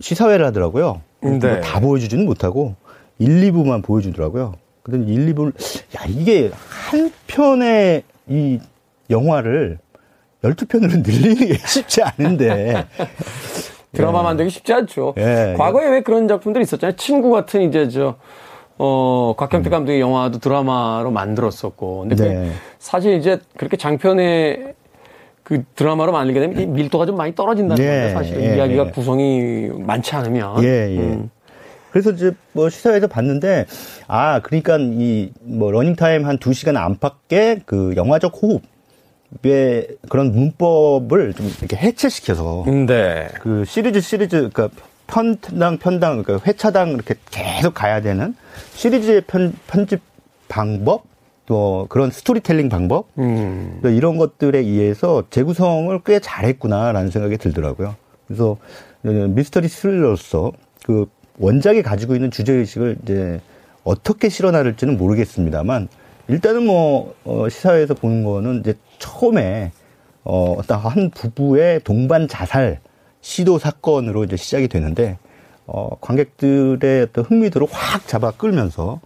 시사회를 0.01 0.47
하더라고요. 0.47 1.03
네. 1.21 1.29
뭐다 1.37 1.81
보여주지는 1.81 2.25
못하고 2.25 2.75
1, 3.19 3.53
2부만 3.53 3.85
보여주더라고요. 3.85 4.55
근데 4.83 5.13
1, 5.13 5.35
2부를 5.35 5.53
야 5.95 6.07
이게 6.09 6.51
한 6.69 7.13
편의 7.27 8.05
이 8.29 8.61
영화를 9.11 9.79
12편으로 10.43 11.07
늘리는 11.07 11.35
게 11.47 11.59
쉽지 11.67 12.03
않은데 12.03 12.87
드라마 13.93 14.23
만들기 14.23 14.51
쉽지 14.51 14.73
않죠. 14.73 15.13
예. 15.19 15.55
과거에 15.59 15.91
왜 15.91 16.03
그런 16.03 16.29
작품들이 16.29 16.63
있었잖아요. 16.63 16.97
친구 16.97 17.31
같은 17.31 17.61
이제 17.61 17.91
저, 17.91 18.17
어, 18.79 19.35
곽경태 19.37 19.71
감독의 19.71 20.01
영화도 20.01 20.39
드라마로 20.39 21.11
만들었었고. 21.11 22.01
근데 22.01 22.17
그 22.17 22.23
네. 22.23 22.51
사실 22.79 23.15
이제 23.15 23.39
그렇게 23.57 23.77
장편의 23.77 24.75
그 25.43 25.63
드라마로 25.75 26.13
만들게 26.13 26.41
되면 26.41 26.61
이 26.61 26.67
밀도가 26.67 27.07
좀 27.07 27.17
많이 27.17 27.35
떨어진다는 27.35 27.85
네. 27.85 27.91
건데 27.91 28.15
사실 28.15 28.41
예, 28.43 28.57
이야기가 28.57 28.87
예. 28.87 28.91
구성이 28.91 29.69
많지 29.69 30.17
않으면. 30.17 30.65
예, 30.65 30.91
예. 30.91 30.99
음. 30.99 31.31
그래서 31.91 32.11
이제 32.11 32.33
뭐 32.53 32.69
시사회에서 32.71 33.07
봤는데, 33.07 33.67
아, 34.09 34.41
그러니까 34.41 34.79
이 34.81 35.31
뭐 35.43 35.71
러닝 35.71 35.95
타임 35.95 36.25
한 36.27 36.39
2시간 36.39 36.77
안팎의 36.77 37.61
그 37.67 37.95
영화적 37.97 38.33
호흡 38.43 38.63
의 39.43 39.89
그런 40.09 40.31
문법을 40.33 41.35
좀 41.35 41.51
이렇게 41.59 41.77
해체시켜서 41.77 42.65
네. 42.87 43.29
그 43.41 43.65
시리즈 43.65 44.01
시리즈, 44.01 44.49
그러니까 44.53 44.69
편당 45.07 45.79
편당, 45.79 46.23
그러니까 46.23 46.47
회차당 46.47 46.91
이렇게 46.91 47.15
계속 47.31 47.75
가야 47.75 48.01
되는 48.01 48.35
시리즈의 48.75 49.23
편, 49.23 49.55
편집 49.67 50.01
방법, 50.49 51.05
또 51.47 51.87
그런 51.91 52.11
스토리텔링 52.11 52.69
방법, 52.69 53.07
음. 53.19 53.79
그러니까 53.81 53.91
이런 53.91 54.17
것들에 54.17 54.59
의해서 54.61 55.25
재구성을 55.31 55.99
꽤 56.07 56.21
잘했구나라는 56.21 57.11
생각이 57.11 57.37
들더라고요. 57.37 57.97
그래서 58.27 58.57
미스터리 59.03 59.69
스릴러로서 59.69 60.53
그 60.85 61.07
원작이 61.39 61.83
가지고 61.83 62.15
있는 62.15 62.31
주제 62.31 62.53
의식을 62.53 62.99
이제 63.03 63.41
어떻게 63.83 64.29
실어나를지는 64.29 64.97
모르겠습니다만 64.97 65.89
일단은 66.29 66.65
뭐 66.65 67.15
어, 67.25 67.49
시사회에서 67.49 67.95
보는 67.95 68.25
거는 68.25 68.61
이제 68.61 68.75
처음에 68.99 69.73
어, 70.23 70.55
어떤 70.59 70.79
한 70.79 71.11
부부의 71.11 71.81
동반 71.85 72.29
자살 72.29 72.81
시도 73.25 73.59
사건으로 73.59 74.25
이제 74.25 74.37
시작이 74.37 74.69
되는데 74.69 75.17
어, 75.67 75.97
관객들의 76.03 77.05
어떤 77.05 77.25
흥미도를 77.25 77.67
확 77.71 78.07
잡아 78.07 78.31
끌면서 78.31 79.01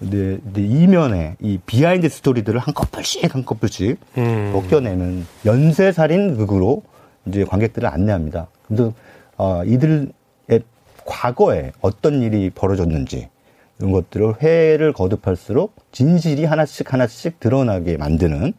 이제, 0.00 0.38
이제 0.48 0.62
이면에 0.62 1.34
이 1.40 1.58
비하인드 1.66 2.08
스토리들을 2.08 2.60
한 2.60 2.72
커플씩 2.72 3.34
한 3.34 3.44
커플씩 3.44 3.98
음. 4.16 4.50
벗겨내는 4.52 5.26
연쇄 5.44 5.90
살인 5.90 6.36
극으로 6.36 6.84
이제 7.26 7.42
관객들을 7.42 7.88
안내합니다. 7.88 8.46
근데 8.68 8.92
어, 9.36 9.64
이들의 9.64 10.06
과거에 11.04 11.72
어떤 11.80 12.22
일이 12.22 12.50
벌어졌는지 12.50 13.28
이런 13.80 13.90
것들을 13.90 14.40
회를 14.40 14.92
거듭할수록 14.92 15.74
진실이 15.90 16.44
하나씩 16.44 16.92
하나씩 16.92 17.40
드러나게 17.40 17.96
만드는 17.96 18.52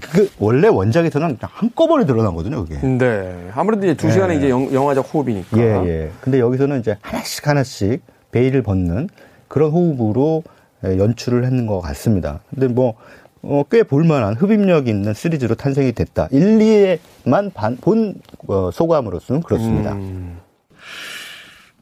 그 0.00 0.30
원래 0.38 0.68
원작에서는 0.68 1.38
한꺼번에 1.40 2.06
드러나거든요, 2.06 2.64
그게. 2.64 2.78
네. 2.86 3.50
아무래도 3.54 3.84
이제 3.86 3.94
두 3.94 4.10
시간의 4.10 4.36
예. 4.36 4.38
이제 4.38 4.50
영, 4.50 4.88
화적 4.88 5.12
호흡이니까. 5.12 5.58
예, 5.58 5.62
예. 5.86 6.10
근데 6.20 6.38
여기서는 6.40 6.80
이제 6.80 6.96
하나씩 7.02 7.46
하나씩 7.46 8.02
베일을 8.32 8.62
벗는 8.62 9.08
그런 9.48 9.70
호흡으로 9.70 10.42
연출을 10.84 11.44
했는 11.44 11.66
것 11.66 11.80
같습니다. 11.80 12.40
근데 12.50 12.68
뭐, 12.68 12.94
어, 13.42 13.62
꽤 13.70 13.82
볼만한 13.82 14.34
흡입력 14.34 14.88
있는 14.88 15.14
시리즈로 15.14 15.54
탄생이 15.54 15.92
됐다. 15.92 16.28
1, 16.30 16.58
2에만 16.58 17.52
반, 17.52 17.76
본 17.80 18.14
어, 18.46 18.70
소감으로서는 18.72 19.42
그렇습니다. 19.42 19.92
음. 19.92 20.38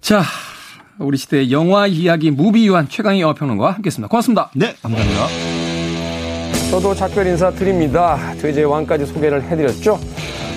자, 0.01 0.23
우리 0.99 1.17
시대의 1.17 1.53
영화 1.53 1.87
이야기 1.87 2.31
무비 2.31 2.67
유한 2.67 2.89
최강희 2.89 3.21
영화평론가와 3.21 3.73
함께했습니다. 3.73 4.09
고맙습니다. 4.09 4.51
네, 4.55 4.75
감사합니다. 4.83 5.62
저도 6.73 6.95
작별 6.95 7.27
인사 7.27 7.51
드립니다. 7.51 8.19
돼지의 8.41 8.65
왕까지 8.65 9.05
소개를 9.05 9.43
해드렸죠. 9.43 10.01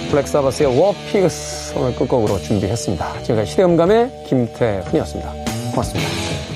블랙사바스의 0.10 0.80
워피그스 0.80 1.78
오늘 1.78 1.94
끝곡으로 1.94 2.40
준비했습니다. 2.40 3.22
지금까지 3.24 3.52
시대음감의 3.52 4.24
김태훈이었습니다. 4.26 5.34
고맙습니다. 5.72 6.55